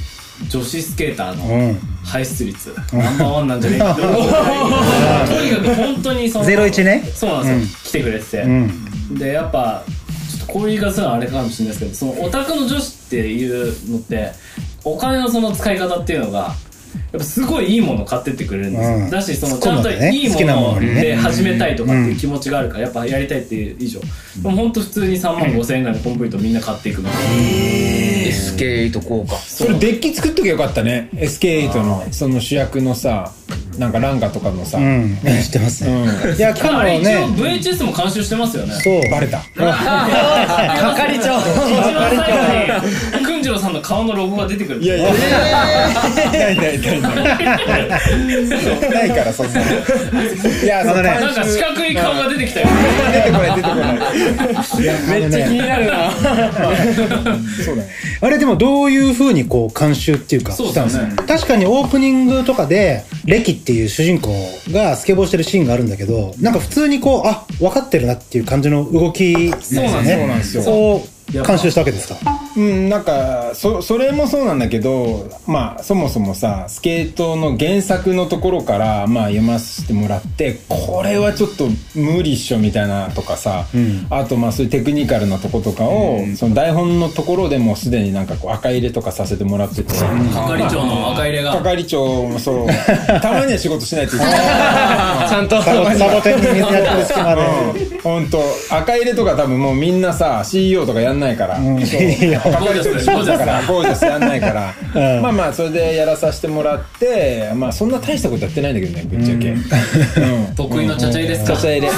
[0.50, 1.80] 女子スケーターのうん。
[2.06, 7.02] 排出率、ナンバーワンなんじゃねえかって思うぐらいとにかく本当にその01ね。
[7.16, 9.16] そうなんですよ、来てくれてて、うん。
[9.16, 9.84] でやっぱ
[10.30, 14.34] ちょっとこういう言い方するのはあれかもしれないですけどそのオタクの女子っていうのって
[14.84, 16.54] お金のその使い方っていうのが
[17.14, 19.10] やっぱすごいいいもの買ってってくれるんですよ、うん。
[19.10, 20.40] だしそのちゃんといいも
[20.76, 24.00] ので始めたいとかっていう気持ちがあるからやっぱやりたいっていう以上。
[24.00, 24.08] で
[24.50, 27.10] も本当普通に3万5千円ぐらいのコンプリートみんな買っていくの。
[27.10, 29.36] SK8 効果。
[29.38, 31.10] それデッキ作っときゃよかったね。
[31.14, 33.32] SK8 のその主役のさ
[33.78, 35.18] なんかランガとかのさ、うん。
[35.18, 36.06] 知ってますね。
[36.38, 38.74] いや今日も一応ね VHS も監修してますよね。
[38.82, 39.02] そう。
[39.10, 39.40] バレた。
[39.56, 41.40] 係長。
[41.40, 42.32] 一番最
[43.14, 44.82] 後にくんじろうさんの顔のロゴが出てくる。
[44.82, 45.12] いやいや。
[46.32, 47.90] ないないないない。
[48.90, 49.66] ないからそんなの。
[49.66, 52.68] いやそのねなんか四角い顔が出てきたよ。
[53.14, 55.20] 出てこない出てこない。
[55.20, 56.12] めっちゃ気になるな。
[56.12, 57.90] そうだね
[58.22, 64.32] あれでもどういう風にこう監修っていうかそうしたんですよね確かにオープニングとかでレキっていう主人公
[64.72, 69.90] がスケボーしてるシーンがあるんだけどなんか普通にこうあ分かってるなっていう感じの動きなんですよね。
[69.90, 70.64] そうなんですよ。
[70.64, 72.16] そう監修したわけですか？
[72.56, 83.66] うん、なんかそそれもそうなんだけどまあそもそもさスケートの原作のところからまあ読ませてもらってこれはちょっと無理っしょみたいなとかさ、
[84.10, 91.54] あとまあそういうテクニカルなとことかを、その台本のところでもうすでになんかこう赤入れとかさせてもらってて、係長の赤入れが。
[91.54, 92.68] 係長もそう。
[93.22, 97.42] たまには仕事しないといけないちゃんとサボサボテンに水やってる隙間で。
[98.04, 101.66] 本当赤入れとか多分もうみんなさ CEO とかやんないから、そう。
[101.66, 103.62] いや係長でしょだから。
[103.64, 105.22] ゴージャスやんないから、うん。
[105.22, 110.56] まあまあそれでやらさせてもらってまあそんな大したことやってないんだけどねぶっちゃけ、うん。
[110.56, 111.54] 得意のちゃちゃいですか？
[111.54, 111.90] ちゃちゃ入れ。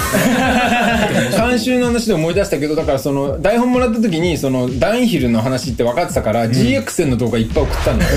[1.50, 8.12] 監修の話で思い出したけどだからその台本もらった時にそのダウンヒルの話って分かってたから、GX 線の動画いっぱい送ったんだよ。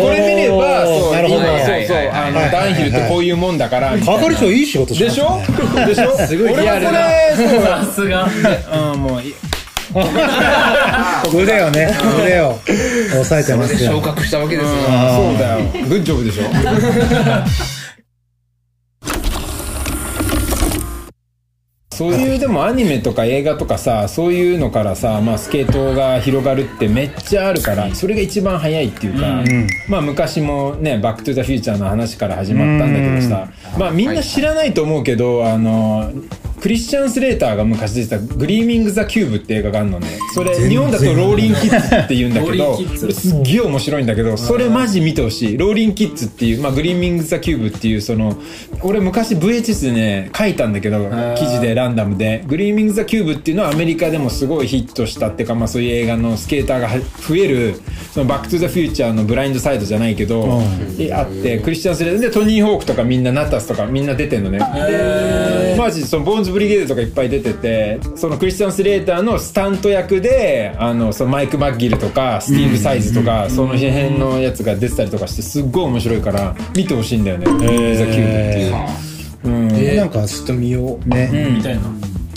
[0.00, 5.36] これ見ればそう今そうそうあのダウンヒルってこういうもんだから係長いい仕事しまでしょ？
[5.36, 6.16] ねでしょ？
[6.26, 6.90] すごい俺もリアルな。
[6.90, 7.62] これそう。
[7.66, 8.28] さすが。
[8.92, 9.34] うんもうい
[11.34, 12.58] 腕をね腕を
[13.20, 13.92] 押さえてますよ。
[13.92, 14.72] 昇格したわけですよ。
[14.74, 15.64] そうだよ。
[15.88, 16.42] グッジョブでしょ。
[21.96, 29.42] そういうでもアニメとか映画とかさそういうのからさ、まあ、スケートが広がるってめっちゃあるからそれが一番早いっていうか、
[29.88, 36.12] まあ昔もね「バック・トゥ・ザ・フューチャー」の話から始まったんだけどさ、まあみんな知らないと思うけど、あの
[36.66, 40.18] クリスチャン・スレーターが昔出てた「グリーミング・ザ・キューブ」って映画があるのね。
[40.34, 42.76] それ日本だと「ローリン・キッズ」って言うんだけど
[43.12, 45.56] すっげえ面白いんだけどそれマジ見てほしい。
[45.56, 48.36] ローリン・キッズっていう、まあ、グリーミング・ザ・キューブっていうその
[48.82, 52.42] 俺昔 VHS でね書いたんだけど記事でランダムで。
[52.48, 57.80] グリーミング・ザ・キューブっていうのはアメリカでもすごいヒットしたっていうか、まあ、そういう映画のスケーターがは増える
[58.12, 60.60] そのバック・トゥ・ザ・フューチャーのブラインドサイドじゃないけど、
[60.98, 62.22] えあってクリスチャン・スレーター。
[62.22, 64.58] でトニー・ホークとかみんなナタスとかみんな出てんのね。
[64.58, 79.06] でマジそのボーンズ・ブリゲードとかいっぱい出ててそのクリスチャン・スレーターのスタント役であのそのマイク・マッギルとかスティーブ・サイズとかその辺のやつが出てたりとかしてすっごい面白いから見てほしいんだよね「ザ・キューブ」っていう。
[79.44, 79.96] うん。
[79.96, 81.08] なんかちょっと見よう。
[81.08, 81.30] ね。
[81.56, 81.82] みたいな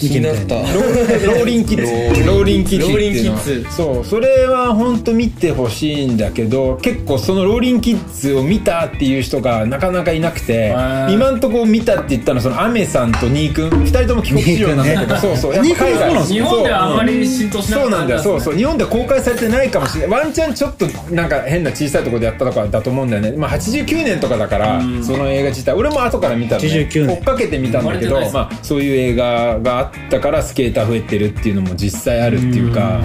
[0.08, 0.56] 気になった。
[0.56, 2.26] ローローリンキッズ。
[2.26, 2.86] ローリンキッズ。
[2.86, 3.66] っていうのローリンキッズ。
[3.72, 11.14] そうそれは本当見てほしいんだけど結構そのローリンキッズを見たっていう人がなかなかいなくてー。
[11.14, 15.54] 今んとこ見たって言ったのはそのアメさんとニー君二人とも帰国子女なんだけど、そうそう。
[15.54, 16.26] やっぱ海外。
[16.26, 18.22] 日本ではあんまり浸透しなかったそうなんだよ。
[18.22, 18.56] そうそう。
[18.56, 20.20] 日本では公開されてないかもしれない。
[20.22, 23.32] ワンチャンちょっとなんか変な小さいところでやったとかだと思うんだよね。
[23.32, 25.74] まあ89年とかだからその映画自体。
[25.74, 26.68] 俺も後から見たのね。
[26.68, 27.18] 89年。
[27.18, 33.02] 追っかけてみたんだけど生まあそういう映画があったからスケーター増えてるっていうのも実際あるっていうか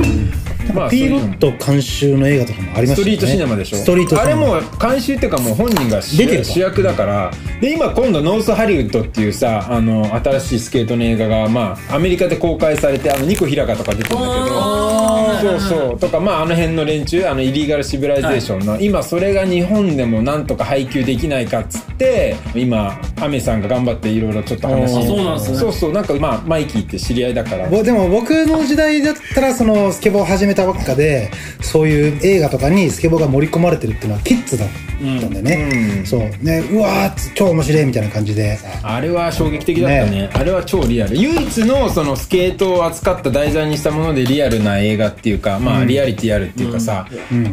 [0.72, 2.96] まあピーロット監修の映画とかもありましたよね。
[2.96, 3.76] ストリートシネマでしょ？
[3.76, 7.30] ストリートあれもう監修っていうかもう本人が主出てると主役だから。
[7.60, 14.84] で今今度ノースハリウッドっていうさあの新しいスケートの映画がまあアメリカで公開されてあのニコ・ヒラカとか出てるんだけど。
[15.34, 15.98] そうそう。
[15.98, 24.84] とかまああの辺の連中あの Illegal Civilization の、今それが日本でもなんとか配給できないかっつって今アメさんが頑張っていろいろちょっと話。
[24.84, 25.58] あそうなんですね。
[25.58, 25.92] そうそう。
[25.92, 27.68] なんかまあマイキーって知り合いだから。
[27.68, 36.20] ぼでも僕の時代だったらそのスケボーを始めたばっかでそういう映画とかにスケボーが盛り込まれてるっていうのは KIDS だったんだよね、そう。
[36.44, 38.58] ねうわー超面白いみたいな感じで。
[38.82, 40.30] あれは衝撃的だったね。
[40.32, 41.16] あれは超リアル。
[41.16, 47.06] 唯一のそのスケートを扱った題材にしたものでリアルな映画っていうかまあリアリティあるっていうかさ、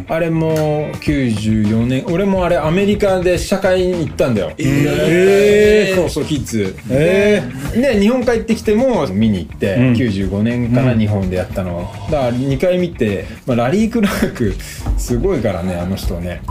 [0.08, 4.52] あれも94年俺もあれアメリカで試写会に行ったんだよ。
[4.58, 6.76] ええそうそうキッズ。
[6.90, 7.42] え
[7.74, 9.94] で日本帰ってきても見に行って、ん。
[9.94, 11.90] 95年かな、日本でやったの。
[12.10, 14.56] だから2回見て、まあ、ラリー・クラーク
[14.98, 16.42] すごいからねあの人ね。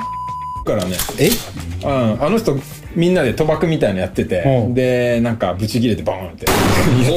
[0.65, 1.31] からねえ？
[1.83, 2.55] うん、あの人
[2.95, 4.75] みんなで賭博みたいなのやってて、うん。
[4.75, 6.47] でなんかブチ切れてバーンって。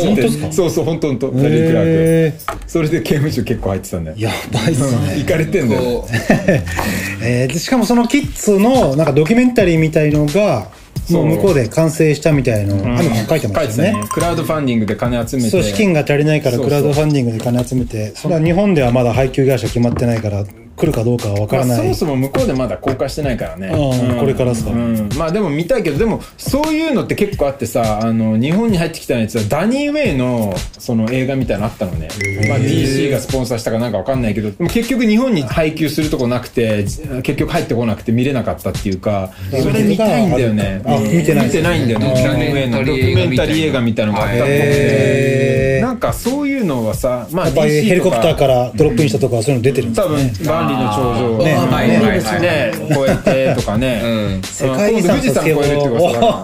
[0.05, 0.51] 本当ですか？
[0.51, 2.33] そうそう本当本当ラリー・クラークえ
[2.67, 4.17] それで刑務所結構入ってたんだよ。
[4.17, 5.81] やばいっすね行かれてんだよ。
[5.81, 6.07] こ
[7.21, 10.67] えーでしかもそのキッズのなんかドキュメンタリーみたいのが
[11.11, 14.01] もう向こうで完成したみたいの、あの書いてま書いたしてたよね。
[14.01, 15.49] ねクラウドファンディングで金集めて。
[15.49, 15.63] そう。
[15.63, 18.15] 資金が足りないからクラウドファンディングで金集めて。
[18.15, 20.45] それは日本ではまだ配給会社決まってないから
[20.83, 24.19] 来るかどうかは分からまあ、ない、そもそも向こうでまだ公開してないからね、うん。
[24.19, 25.09] これからさうん。
[25.17, 32.09] まあでも見たいけどでもそういうのって結構あってさあの日本に入ってきたやつはダニー・ウェイのその映画みたいなのあったのね、
[32.49, 36.83] まあ、DC がスポンサーしたかなんかわかんないけどでも結局日本に配給するとこなくて
[37.23, 40.81] 結局入ってこなくて見れなかったっていうかそれ見たいんだよね。
[40.85, 41.45] あ見てない。
[41.45, 42.07] 見てないんだよね。
[42.07, 45.52] ダニー・ウェイのドキュメンタリー映画みたいなのがあったっぽくて
[45.83, 52.23] なんかそういうのはさまあやっぱり DC ヘリコプターとからドロップインしたとかそういうの出てるんです多分万里の長城ねはいね。
[52.39, 54.07] ね超えてとかね、う
[54.39, 54.41] ん。
[54.43, 56.43] 世界遺産富士山超えるって噂だか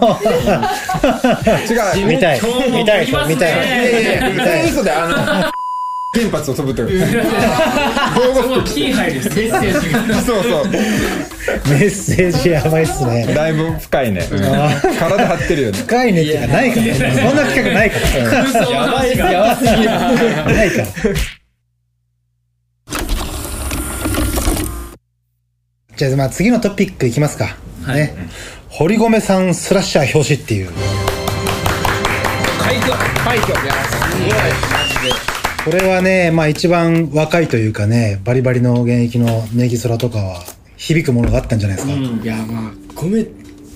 [1.46, 2.00] ら。
[2.00, 2.06] 違う。
[2.06, 2.40] 見たい。
[2.72, 5.50] 見たい見たいいやい
[6.12, 9.20] 原発を飛ぶってキー入る。
[9.20, 10.66] メッセージがそうそう。
[10.66, 10.72] メ
[11.86, 13.32] ッセージやばいっすね。
[13.32, 14.22] だいぶ深いね。
[14.98, 15.78] 体張ってるよね。
[15.78, 16.94] 深いねってないからね。
[16.94, 17.00] そ
[17.32, 18.08] んな企画ないから。
[18.70, 19.76] やばいやばすぎる。
[19.86, 20.86] ないから。
[25.96, 27.56] じゃあまあ次のトピックいきますか、
[27.86, 28.16] ね。
[28.68, 30.72] 堀米さんスラッシャー表紙っていう。
[32.58, 32.92] 快挙。
[33.22, 33.54] 快挙。
[33.54, 34.34] いや
[35.64, 40.42] これはねまあ一番若いというかねバリバリの現役のネギ空とかは
[40.76, 43.26] 響くものがあったんじゃないですか、いやまあゴメ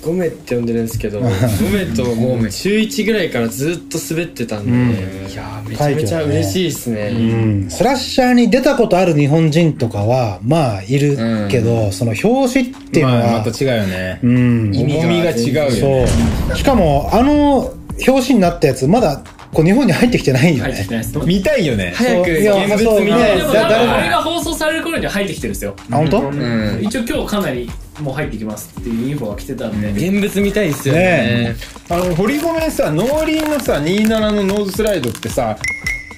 [0.02, 7.18] ゴメって呼んでるんですけど ゴメともう中1ぐらいからずっと滑ってたんで、いやめちゃめちゃ嬉しいですね、う
[7.66, 7.66] ん。
[7.70, 11.18] スラッシャーに出たことある日本人とかはまあいる
[11.50, 14.18] けど、その表紙っていうのは、まあまた違うよね。
[14.22, 14.72] うん。
[14.74, 16.06] 重みが違うよね。
[16.54, 17.74] しかもあの
[18.06, 19.22] 表紙になったやつまだ
[19.54, 20.72] こう日本に入ってきてないよね。
[20.72, 21.18] 入ってきてないです。
[21.26, 21.92] 見たいよね。
[21.96, 22.30] 早く。
[22.30, 23.36] いや現物見たい。
[23.38, 23.94] でもそうだ誰も。
[23.94, 25.76] これが放送される頃には入ってきてるんですよ。
[25.90, 26.80] あ本当、うん。
[26.82, 29.90] 一応今日かなりもう入ってきますっていうインフォが来てたんで。
[29.92, 31.00] 現物見たいですよね。
[31.00, 31.56] ね
[31.88, 35.56] あの堀米さ農林のさ27のノーズスライドってさ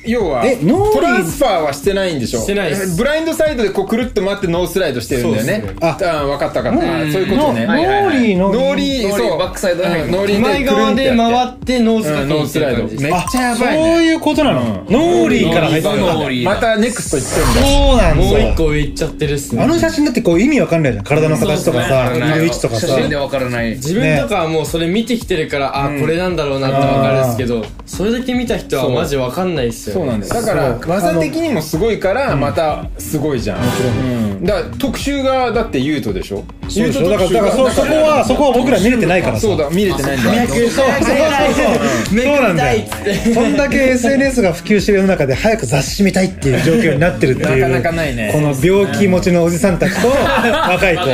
[0.07, 2.41] 要はえ農林トランスファーはしてないんでしょ？
[2.41, 2.97] してないです。
[2.97, 5.65] ブラインドサイドでこうくるっと待ってノースライドしてるんだよね。
[5.81, 7.13] あ分かった分かった、うん。
[7.13, 9.39] そういうことね、ノーリーのノーリーノーリーそう。
[9.39, 12.83] バックサイドうんノーリー前側で回っってノースかうんノースライド。
[12.85, 14.93] めっちあゃやばいそうねいうことなの、うん。
[14.93, 17.69] ノーリーから入ってるノーリーまたネクスト行ってんだ。
[17.69, 19.63] そうなんもうだ一個上行っちゃってるっすね。
[19.63, 21.05] あの写真だってこう意味わかんないじゃん。
[21.05, 22.87] 体の形とかさ、そういる位置とかさ。
[22.87, 23.71] 写真でわからない。
[23.71, 33.64] 自分とかはもうそれ見てきてるから、あこれなんだろうなってわかるんですけどそれだけ見た人はマジわかんないっすよ、ね、そうなんだよだから技的にもすごいからまたすごいじゃん。
[33.64, 36.44] もちろん、だから特集がだってユートでしょ？
[36.68, 37.09] そうでしょ。
[37.09, 39.40] だからだからそそこはそこは僕ら見れてないからさ。
[39.40, 40.30] そうだ見れてないんだ。
[40.49, 40.68] そうそうそう。
[40.68, 42.20] そう。
[42.20, 42.84] そうなんだよ。
[43.32, 48.30] そんだけ SNS が普及してる世の中で早く雑誌見たいっていう状況になってるっていうなかなかないね。
[48.34, 51.07] この病気持ちのおじさんたちと 若い子。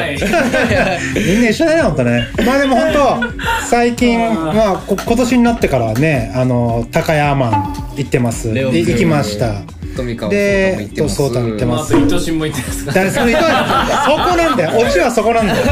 [1.21, 2.27] みんな一緒だね本当ね。
[2.45, 3.21] まあでも本当
[3.69, 8.53] 最近まあこ今年になってからねあの高山行ってます。
[8.53, 9.82] レオ行きました。
[9.97, 11.97] 富川でそうそうそう行ってます。
[11.97, 14.81] 伊藤新も言ってますかだそれそこなんだよ。
[14.81, 15.63] オチはそこなんだよ。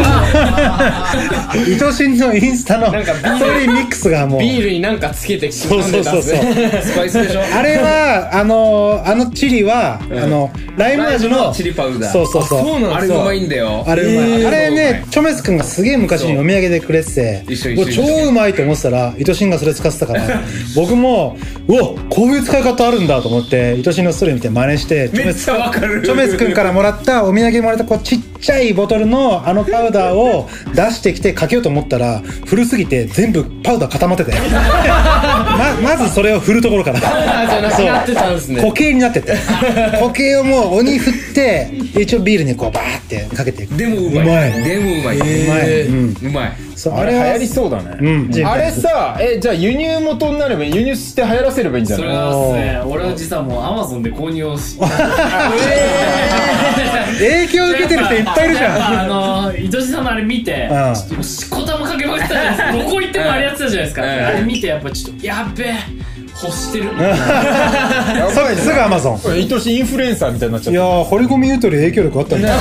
[1.67, 4.41] 伊藤真のインスタのなんかビールストーリーミックスがもう。
[4.41, 6.43] ビールになんかつけてそうそうそうそう。
[6.83, 7.41] スパイスでしょ？
[7.55, 12.11] あれはあのあのチリは、あのライム味のチリパウダー。
[12.11, 12.61] そうそうそう。
[12.61, 13.85] そうなんあれうまいんだよ。
[13.87, 14.49] あれうまい、えー。
[14.49, 17.57] あれねチョメス君がすげえ昔にお土産でくれてて
[17.95, 20.41] 超うまいと思ってたら伊藤真がそれ使ってたから
[20.75, 21.37] 僕も
[21.69, 26.03] うわこういう使い方あるんだと思って伊藤真のストーリー見て真似してチョメスめっちゃわかる。
[26.03, 34.33] チョメス君からもらったお土産もらったこうちっちゃいボトルのあのパウダーを 出してきてかけようと思ったら古すぎて全部パウダー固まってて。
[34.43, 36.99] ままずそれを振るところから。
[36.99, 38.61] あじゃなってたんですね。
[38.61, 39.35] 固形になってて。
[39.99, 43.65] 固形をもう鬼振って一応ビールにこうバーってかけて。
[43.65, 44.65] いくでもうまい。
[44.65, 45.19] でもうまい。
[45.19, 46.53] うまい、うん、うまい。
[46.57, 48.47] そうあれはあれ流行りそうだね、うん。
[48.47, 52.07] あれさえじゃあ輸入元になれば輸入して流行らせればいいんじゃない？
[52.07, 54.79] それはですね俺は実はもうアマゾンで購入をし
[57.19, 59.07] 影響受けてる人いっぱいいるじやっぱゃんあ
[59.47, 60.95] の糸地さんのあれ見てうん。
[60.95, 62.73] ちょっとしこたまかけまくってたじゃないですか。
[62.73, 64.03] どこ行ってもあれやってたじゃないですか。
[64.03, 65.75] あれ見てやっぱちょっとやっべえ
[66.43, 66.91] 欲してる。
[68.57, 69.21] すすぐアマゾン。
[69.31, 72.55] 愛しいインフルエンサーみたいになっちゃっいやー堀米言うとり影響力あったんだた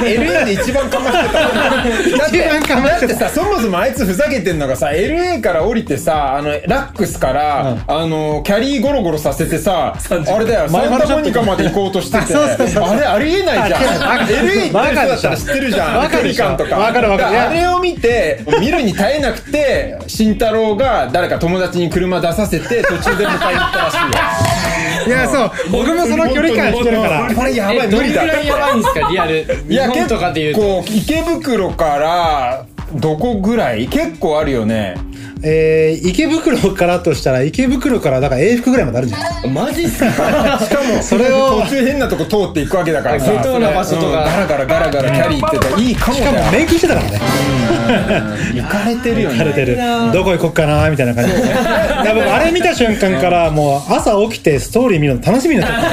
[0.00, 3.14] LA で一番かましてただって一番かましてた。
[3.14, 12.34] だってさそもそもあいつふざけてんのがさ LA から降りてさあのラックスから、あのキャリーゴロゴロさせてさあれだよサンタモニカまで行こうとしてて。
[12.80, 13.80] あれありえないじゃん。
[14.30, 24.10] LA 行ってる人だったら知ってるじゃんバカでしょ距離感とかわかるわかるあれを見て見るに耐えなくて慎太郎が誰か友達に車出させて途中で迎えに行ったらしいよ
[25.06, 25.50] いやそう。
[25.70, 27.34] 僕もその距離感してるから。
[27.34, 28.22] これやばい無理だ。
[28.24, 30.60] れぐらいやばいんですかリアル日本とかで言うと。
[30.60, 33.88] こう池袋からどこぐらい？
[33.88, 34.96] 結構あるよね
[35.42, 40.12] えー、池袋からとしたら池袋からだから永福ぐらいまであるんじゃないマジっすか？
[40.60, 43.20] しかもそれを途中変なとこ通っていくわけだから。
[43.20, 44.06] さ下等な場所とか。
[44.06, 44.12] うん。
[44.12, 46.14] ガラガラガラガラキャリーってたらいいかも。
[46.16, 47.20] しかもだよ免許してたからね。
[48.54, 49.36] 行かれてるよね。
[49.42, 49.78] 慣れてる。
[50.12, 51.38] どこ行こっかなみたいな感じで。
[52.14, 55.90] 僕あれ見た瞬間からもう朝起きてストーリー見るの楽しみになっちゃった。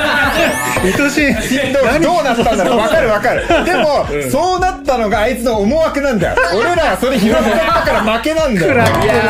[1.08, 1.34] 愛しい。
[1.74, 2.02] 何？
[2.02, 2.78] どうなったんだろう。
[2.78, 3.46] 分かる分かる。
[3.66, 6.36] でも、そうなったのがあいつの思惑なんだよ。
[6.54, 7.44] 俺らはそれ拾っちゃっ
[7.86, 8.74] たから負けなんだよ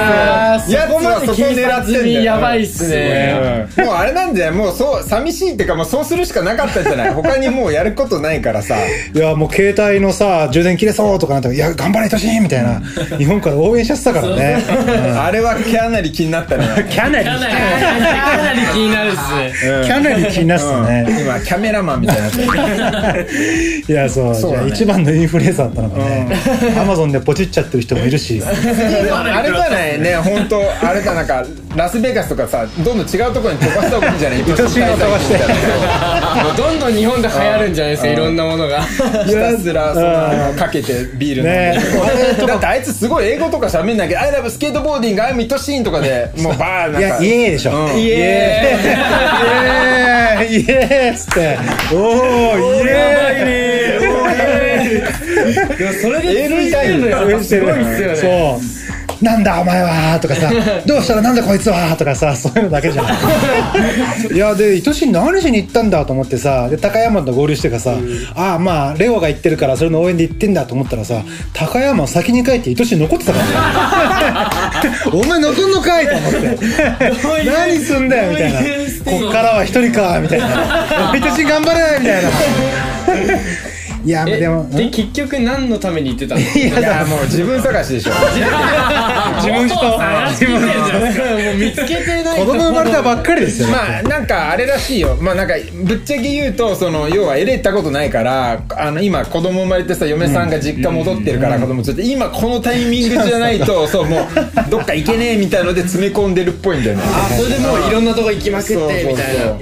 [0.08, 2.22] いやーやつはそこ狙ってんだよ。
[2.22, 3.68] やばいっすね。
[3.78, 7.14] うんもうあれなんだよもうそう寂しいっていうかもうそうするしかなかったじゃない？
[7.14, 8.76] 他にもうやることないからさ。
[9.14, 12.82] いやもう携帯のさ充電切れそうとかなったら「いや頑張れ愛しい」みたいな。
[13.18, 14.58] 日本から応援しちゃってたからね。
[15.20, 16.66] あれはかなり気になったね。
[16.90, 19.54] キャナリかなりかなり気になるっすね。
[19.86, 21.18] キャナリ気になってたね。
[21.22, 22.32] 今キャメラマンみたいになっ
[23.14, 23.28] てる。
[23.88, 24.36] いやそう。
[24.36, 24.66] そうだね。
[24.68, 26.28] じゃあ一番のインフルエンサーだったのかね
[26.80, 28.42] アマゾンでポチっちゃってる人もいるし。
[28.46, 28.50] あ
[29.42, 29.97] れじゃない？
[29.98, 31.44] ね本当あれだなんか
[31.76, 34.40] ラスベガスとかさどんどん違うところに飛ばした方がいいんじゃない？
[34.40, 35.38] 愛しいの飛ばして。
[36.58, 37.94] どんどん日本で流行るんじゃない？
[37.94, 38.82] ですかいろんなものが。
[38.84, 41.52] ひたすらそのかけてビール飲んで。
[41.52, 41.78] ね。
[42.48, 47.00] だってあいつすごい英語とか喋んないけど「I love スケートボーディング I'm 愛しい」とかで もうバーなんか。
[47.00, 47.72] いやイエーイでしょ。
[47.74, 47.98] うん。
[48.00, 50.54] イエーイ。
[50.54, 50.62] イエーイ。
[50.62, 51.58] イエーイっつって。
[51.94, 55.94] おおイエーイ。
[56.02, 58.16] それ英語みたいな応援してるすごいっすよね。
[58.16, 58.28] そ
[58.60, 58.77] う
[59.22, 60.52] なんだお前はとかさ
[60.86, 63.06] どうしたらなんだこいつはとかさそういうのだけじゃん。
[64.34, 67.96] いやで愛しい何しに行ったんだと思ってさで高山と合流してからさ、
[68.36, 71.22] ああまあレオが行ってるからそれの応援で行ってんだと思ったらさ
[71.54, 73.52] 高山先に帰って愛しい残ってたからね。
[75.12, 76.58] お前残んのかいと思って。
[77.46, 78.60] 何すんだよみたいな。
[79.06, 81.10] こっからは一人かみたいな。
[81.12, 82.30] 愛しい頑張れみたいな。
[84.06, 86.40] いやえでもで結局何のために言ってたの？
[86.40, 88.12] いやいやもう自分探しでしょ
[89.48, 109.24] 自分自分人もう見つけてない子供生まれたばっかりですよ、ねまあなんかあれらしいよまあなんかぶっちゃけ言うとその要は LA 行ったことないからあの今子供生まれてさ嫁さんが実家戻ってるから子供連れて今このタイミングじゃないとそうもうどっか行けねえみたいので詰め込んでるっぽいんだよねあそれでもういろんなとこ行きまくってそうそうそ
[109.54, 109.60] う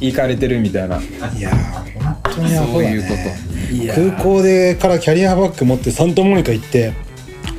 [0.00, 1.00] 行かれてるみたいない
[1.40, 3.50] やー本当にアホだねそういうこと
[3.94, 6.92] 空港でからキャリアバッグ持ってサンタモニカ行って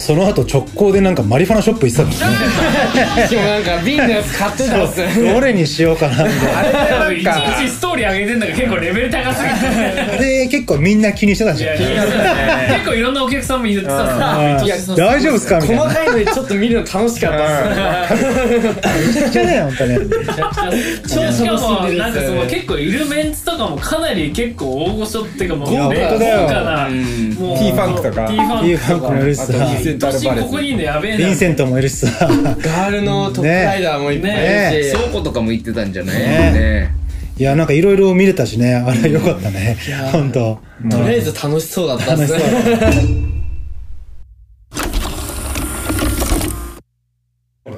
[0.02, 9.56] その後直行でなんかマリファナショップ行ってたからねしかもなんか瓶のやつ買ってたっすねどれにしようかなみたいいちいちストーリー上げてんだから結構レベル高すぎて。
[10.12, 11.78] なで結構みんな気にしてたじゃん。
[11.78, 11.90] 結
[12.86, 14.04] 構いろんなお客さんも言ってた
[14.96, 15.84] 大丈夫ですかみたいな。
[15.84, 18.26] 細かいのでちょっと見るの楽しかったっすね。
[19.08, 20.00] めちゃくちゃだよ本当ね。
[21.08, 26.90] しかもなんかその結構いるメンツとかもかなり結構大御所っていうかもう豪華な
[27.40, 28.28] もう T ファンクとか。
[28.28, 31.26] T ファンクとヴィンセント・アルバレここにいるのやべえな。
[31.26, 32.28] ヴィンセントもいるしさ。
[32.28, 36.20] ガールのトップライダーもいっぱいいるし、倉庫とかも行ってたんじゃない？
[36.20, 36.96] ねね
[37.38, 38.76] いやなんかいろいろ見れたしね。
[38.76, 39.78] あれよかったね。
[40.12, 40.60] 本当。
[40.90, 42.40] とりあえず楽しそうだったっすね。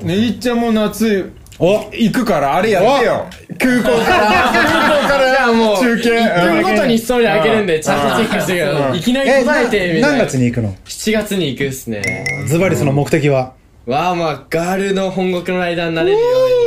[0.03, 3.27] ねぎっちゃんも夏お行くからあれやってよ。
[3.59, 4.51] 空港から。
[4.51, 5.31] 空港から。
[5.31, 6.09] じゃあもう中継。
[6.09, 8.17] 1分ごとにストーリーあげるんでちゃん。
[8.17, 8.99] とチェックしてください。
[8.99, 10.07] いきなりえ答えてみたいな。
[10.09, 12.45] 何月に行くの？7月に行くっすね。
[12.47, 13.53] ズバリその目的は？
[13.85, 16.23] わあまあガールの本国のライダーになれるよ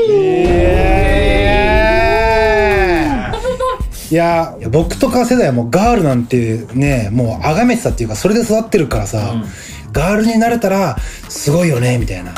[0.09, 0.47] うに。
[4.09, 9.34] いやいや僕とか世代はもうガールなんてねもう崇めてたっていうかそれで育ってるからさ、
[9.91, 10.97] ガールになれたら
[11.28, 12.32] すごいよねみたいな、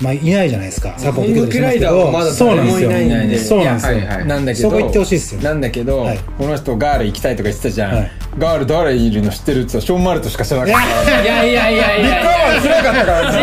[0.00, 0.94] まあいないじゃないですか。
[0.96, 2.90] サポートロングクライダーはまだそうなんですよ。
[2.90, 4.26] そうなんですよ、はいはい。
[4.26, 4.70] なんだけど。
[4.70, 6.18] そこ行ってほしいですよなんだけど、はい。
[6.38, 8.10] この人ガール行きたいとか言ってたじゃん、はい。
[8.38, 11.22] ガール誰いるの知ってるって言ったらショーン・マルトしか知らなかった。
[11.22, 12.10] いやいやいやいやいや。
[12.28, 13.40] は知らなかったからねお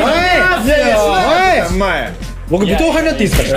[0.63, 1.23] いいやいや知らな
[1.59, 1.79] かったおい。
[1.79, 2.35] 前。
[2.47, 3.51] 僕武闘派になっていいですかい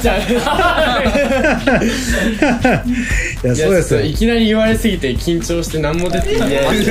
[0.00, 0.20] ちゃう
[3.42, 4.00] いやそうですよ。
[4.02, 6.50] いきなり言われすぎて緊張して何も出てない。
[6.50, 6.86] いやい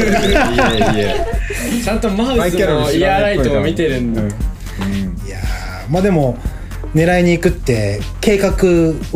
[0.79, 1.26] やいや
[1.83, 6.37] ちゃんとマウスマイヤーライトも見てるんでいやーまあでも
[6.93, 8.49] 狙いに行くって計画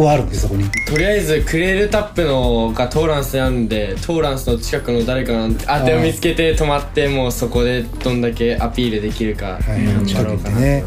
[0.02, 0.70] はあるんですそこに。
[0.88, 10.84] とりあえずクレールタップのがトーランスにあるんでトーランスの近くの誰かの当てを見つけて止まってもうそこでどんだけアピールできるかはい近くろうかなね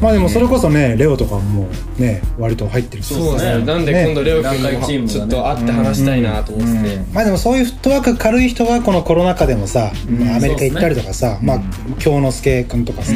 [0.00, 1.68] まあでもそれこそねレオとかも
[1.98, 3.64] ね割と入ってるしそうですね。
[3.64, 4.70] なんでね今度レオ君が
[5.06, 6.88] ちょっと会って話したいなと思って。
[6.88, 11.60] てまあでもそういうフットワーク軽い人はこのコロナ禍でもさ、まあアメリカ行ったりとかさ、まあ
[11.98, 13.14] 京之介君とかさ、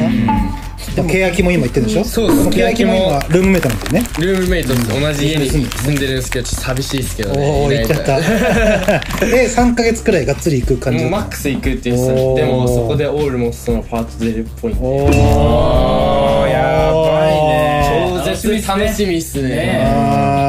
[0.95, 2.03] でも欅も今行ってるでしょ？
[2.03, 4.03] そうです欅も今ルームメイトなんだよね。
[4.19, 7.49] ルームメイトと同じ家に住んでるんですけどちょっと寂しいですけどね。
[7.49, 8.17] おお行っちゃった。
[9.25, 14.73] え3ヶ月くらいがっつり行く感じもうマックス行くって言ってたでもそこでオールもそのパート出るっぽい。
[14.73, 18.21] んでおおやばいね。
[18.43, 20.48] 超絶楽しみっすね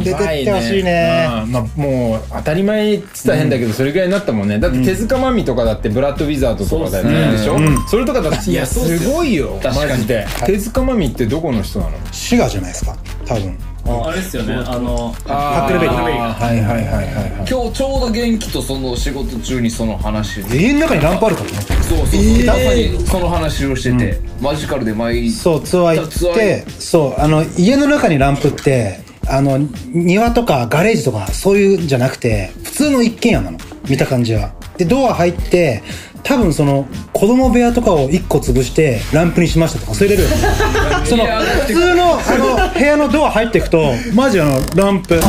[0.00, 1.26] 出てってほしいね。
[1.28, 4.58] まあ、まあもう当たり前って言ったら変だけど、それぐらいになったもんね。
[4.58, 7.32] だって手塚まみとかだってブラッド・ウィザードとかだよね。
[7.32, 9.60] でしょ、それとかだっていやすごいよ。
[9.62, 10.26] マジで。
[10.46, 11.92] 手塚まみってどこの人なの？
[12.12, 12.96] 滋賀じゃないですか？
[13.24, 13.58] 多分。
[13.82, 14.54] あれですよね。
[14.54, 17.48] あのハックルベリーはいはいはいはいはい。
[17.50, 20.42] 今日ちょうど元気とその仕事中にその話。
[20.42, 26.70] 家の中にランプあるかと思ってそうそうそう、まさにその話をしてて、マジカルで毎そうツアー行って。
[26.70, 29.58] そうあの家の中にランプってあの
[29.88, 33.58] 庭とかガレージとかそういうんじゃなくて普通の一軒家なの。
[33.88, 34.52] 見た感じは。
[34.76, 35.82] でドア入って
[36.22, 40.28] 多分その子供部屋とかを1個潰してランプにしましたとかそういうレベル。
[41.06, 41.26] その
[41.66, 45.20] 普通のあの部屋のドア入っていくとマジあのランプ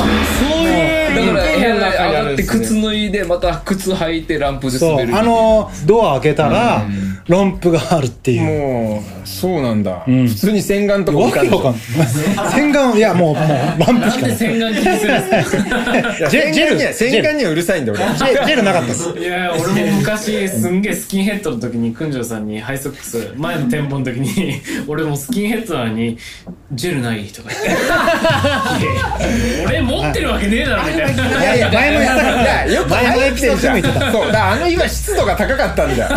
[1.15, 4.91] だから部屋の中にあ上がって靴脱いでまた靴履いてランプでそう。
[4.97, 6.85] 滑るあのドア開けたら
[7.27, 8.41] ランプがあるっていう。
[8.41, 12.51] もうそうなんだ、普通に洗顔とか置いたんでしょわけわかんない。
[12.51, 14.37] 洗顔いやもうもうランプしかない。
[14.37, 15.97] 洗顔気にするんですか？
[16.17, 17.11] いやジェ洗顔にはジェル。
[17.11, 19.09] 洗顔にはうるさいんだ俺ジェジェルなかったです。
[19.17, 24.53] いやいや俺も昔すんげえスキンヘッドの時に訓城さんにハイソックス前の店舗の時に
[24.87, 26.17] 俺もスキンヘッドなのに
[26.73, 27.67] ジェルないとか言って。
[27.71, 32.65] いや俺持ってるわけねえだろみたいないやいや前も言ったから。
[32.65, 33.81] よく前も入ってるじゃん。
[33.81, 34.25] 言ってたそう。
[34.27, 36.09] だからあの日は湿度が高かったんだよ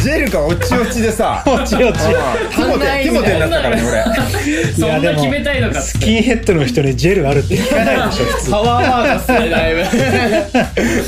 [0.00, 1.42] ジェルが落ち落ちでさ。
[1.46, 2.06] 落ち落ち。
[2.08, 4.04] ティモテティモテになったからね俺。
[4.78, 8.24] そんな決めたいのかっスキンヘッドの人にジェルあるって聞かないでしょ。
[8.24, 9.84] 普 通パワーワードっすねだいぶ。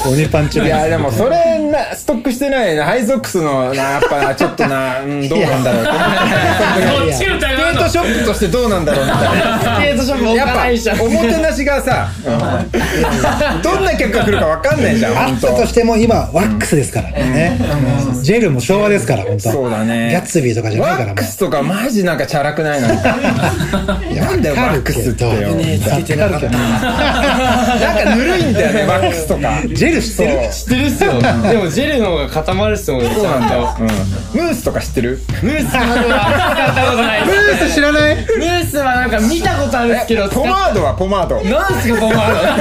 [0.11, 12.09] 鬼パンチいやでもそれなストックしてないなハイゾックスのなやっぱなちょっとな、うん、どうなんだろうスケうートショップとしてどうなんだろうみたいなスケートショップ置やっぱおもてなしがさ、
[13.63, 17.59] どんな客が来るか分かんないじゃんあ本当ったとしても今ワックスですからね。
[18.15, 18.23] うん。
[18.23, 19.53] ジェルも昭和ですから本当。
[19.53, 20.11] そうだね。
[20.11, 26.39] ギャッツビーとかじゃないからもうワックスとかマジなんかチャラくないなんかなんだよワックスっなん
[28.05, 29.63] かぬるいんだよねワックスとか。
[29.69, 30.51] ジェル知ってる？
[30.53, 31.13] 知ってるっすよ。
[31.21, 35.21] でもジェルの方が固まるっすもんねそうなんだよちゃんと、うん、ムースとか知ってる？
[35.43, 36.03] ムースは使
[36.73, 37.27] ったことない。
[37.27, 38.17] ムース知らない？
[38.17, 41.43] ムースはなんか見たことあるんですけどポマードはポマード。
[41.45, 42.17] なんすかポマード？
[42.17, 42.57] ポマ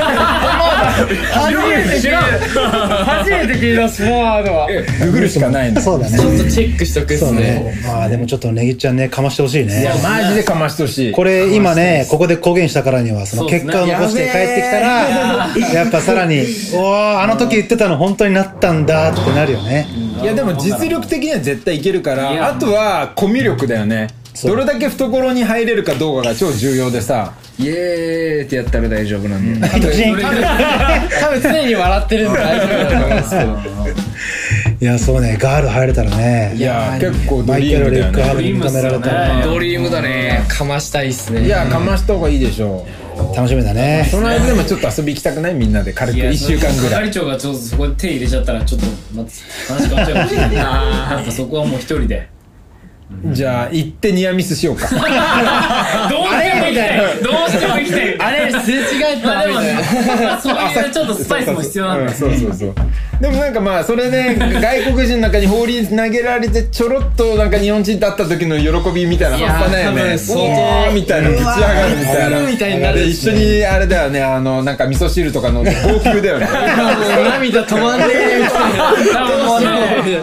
[0.91, 1.15] ード。
[1.39, 4.67] 初めて知らん初めて聞いたポマードは。
[5.05, 6.17] ググるしかないんだそうだね。
[6.17, 7.39] ちょっとチェックしとくっすね。
[7.39, 7.81] ね。
[7.85, 11.11] まあでもちょっとネギちゃんねかましてほしいいねやマジでかましてほしい。
[11.11, 16.43] これ今ねここで公言したからにはその結果を残して帰ってきたらやっぱさらに
[16.75, 19.87] 「おおあの時言ってたの本当になったんだ」ってなるよね。
[20.21, 24.07] いやでも実力的には絶対いけるからあとはコミュ力だよね。
[24.43, 33.95] どれだけ懐に入れるかどうかが超重要でさイエーイってやったら大丈夫なんで、多分常に笑ってるんで大丈夫だと思うんですけど
[34.81, 36.53] いやそうねガール入れたらね。
[36.55, 39.45] いや結構ドマイリームだよケル・リック・ハーねブに認められたら。
[39.45, 40.45] ドリームっすよねドリームだね。
[40.49, 41.45] かましたいっすね。
[41.45, 42.85] いやかました方がいいでしょ
[43.35, 44.07] 楽しみだね。
[44.11, 45.53] その間でもちょっと遊び行きたくない？
[45.53, 47.05] みんなで軽くいや1週間ぐらい。
[47.05, 49.31] 係長がちょっとそこで手入れちゃったらちょっと待って
[49.71, 52.27] 話変わっちゃうかもしれないやっぱそこはもう一人で
[53.31, 54.87] じゃあ行ってニアミスしようか。
[54.89, 55.09] どうして
[56.57, 56.97] も行きたい。
[57.21, 58.15] どうしても行きたい。
[58.19, 58.81] あれすれ違
[59.21, 59.73] えまあでもたみた
[60.23, 60.39] いな。
[60.41, 62.73] そういうちょっとスパイスも必要なんだうんそうそうそう。
[63.21, 70.01] でもなんかまあそれで外国人の中に放り投げられてちょろっとなんか日本人と会った時の喜びみたいな半端ないよね。
[70.01, 71.29] いやー多分相当おーみたいな。
[71.29, 71.53] ぶち上が
[71.87, 72.39] るみたいな。
[72.55, 76.47] みたいになるで一緒にあれだよねあのなんか味噌汁とかの号泣だよね
[77.29, 78.47] 涙止まんねえ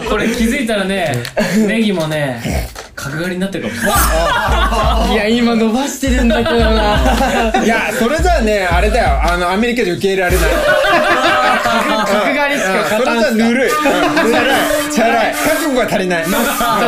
[0.09, 1.13] これ気づいたらね
[1.67, 2.41] ネギもね
[2.95, 3.75] 角刈りになってるかも。
[3.75, 6.99] しれないいや今伸ばしてるんだけどな。
[7.63, 9.19] いやそれじゃあねあれだよ。
[9.23, 10.49] あのアメリカで受け入れられない
[11.63, 13.05] 角刈りしかうん。
[13.05, 13.69] それじゃぬるい。
[13.69, 13.73] うん。
[13.73, 14.91] チャラい。
[14.91, 16.25] チャラい覚悟が足りない。
[16.25, 16.37] じゃ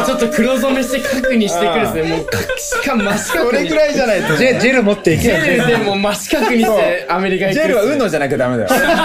[0.02, 2.04] あちょっと黒染めして角にしてくるですね。
[2.18, 4.36] もう角しかも真四角にそれぐらいじゃないと。
[4.38, 8.70] ジェジェル持っていけジよェルでもう真四角にしてアメリカ行くジェルはウノじゃなきゃダメだよ。
[8.70, 9.02] わかりま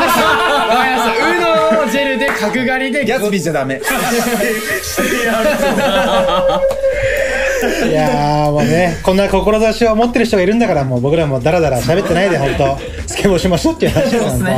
[0.99, 3.05] したウノのジェルで角刈りで。
[3.05, 3.81] ギャツビーじゃダメ
[7.89, 12.79] いやーもうねこんな志を持ってる人がいるんだからもう僕らもダラダラ喋ってないで本当
[13.09, 14.53] スケボーしましょうっていう話ですそうっすね。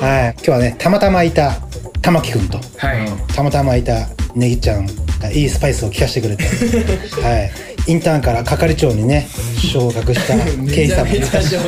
[0.00, 0.32] はい。
[0.34, 1.52] 今日はねたまたまいた
[2.02, 2.58] 玉木くんと。
[2.76, 3.34] はい。
[3.34, 4.86] たまたまいたネギちゃん
[5.20, 6.44] がいいスパイスを効かせてくれて。
[7.22, 9.28] はいインターンから係長にね
[9.58, 10.34] 昇格した
[10.72, 11.62] ケイさんもいたし飛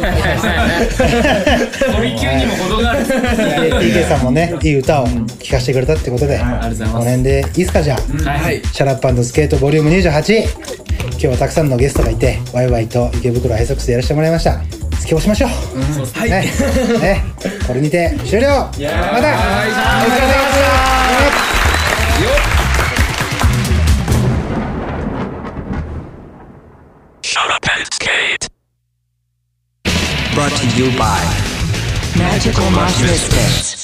[2.00, 6.92] び級にも程がある TK さんもねいい歌を聴かせてくれたってことでありがとうございます。
[6.92, 7.98] この辺でいいっすかじゃあ。
[8.30, 8.62] はい。
[8.62, 10.44] Shut Up & Skate volume 28
[11.10, 14.62] 今日はたくさんのゲストがいてワイワイと池袋ハイソックスでやらせてもらいました。
[14.98, 15.50] スケボーしましょう、
[16.18, 16.44] はいね。
[17.00, 17.24] ね。
[17.66, 18.48] これにて終了。
[18.48, 18.68] また。
[18.68, 19.20] お疲れ様
[19.62, 19.70] で
[21.30, 21.45] した
[30.34, 31.22] Brought to you by
[32.18, 33.75] Magical Monsters Misfits.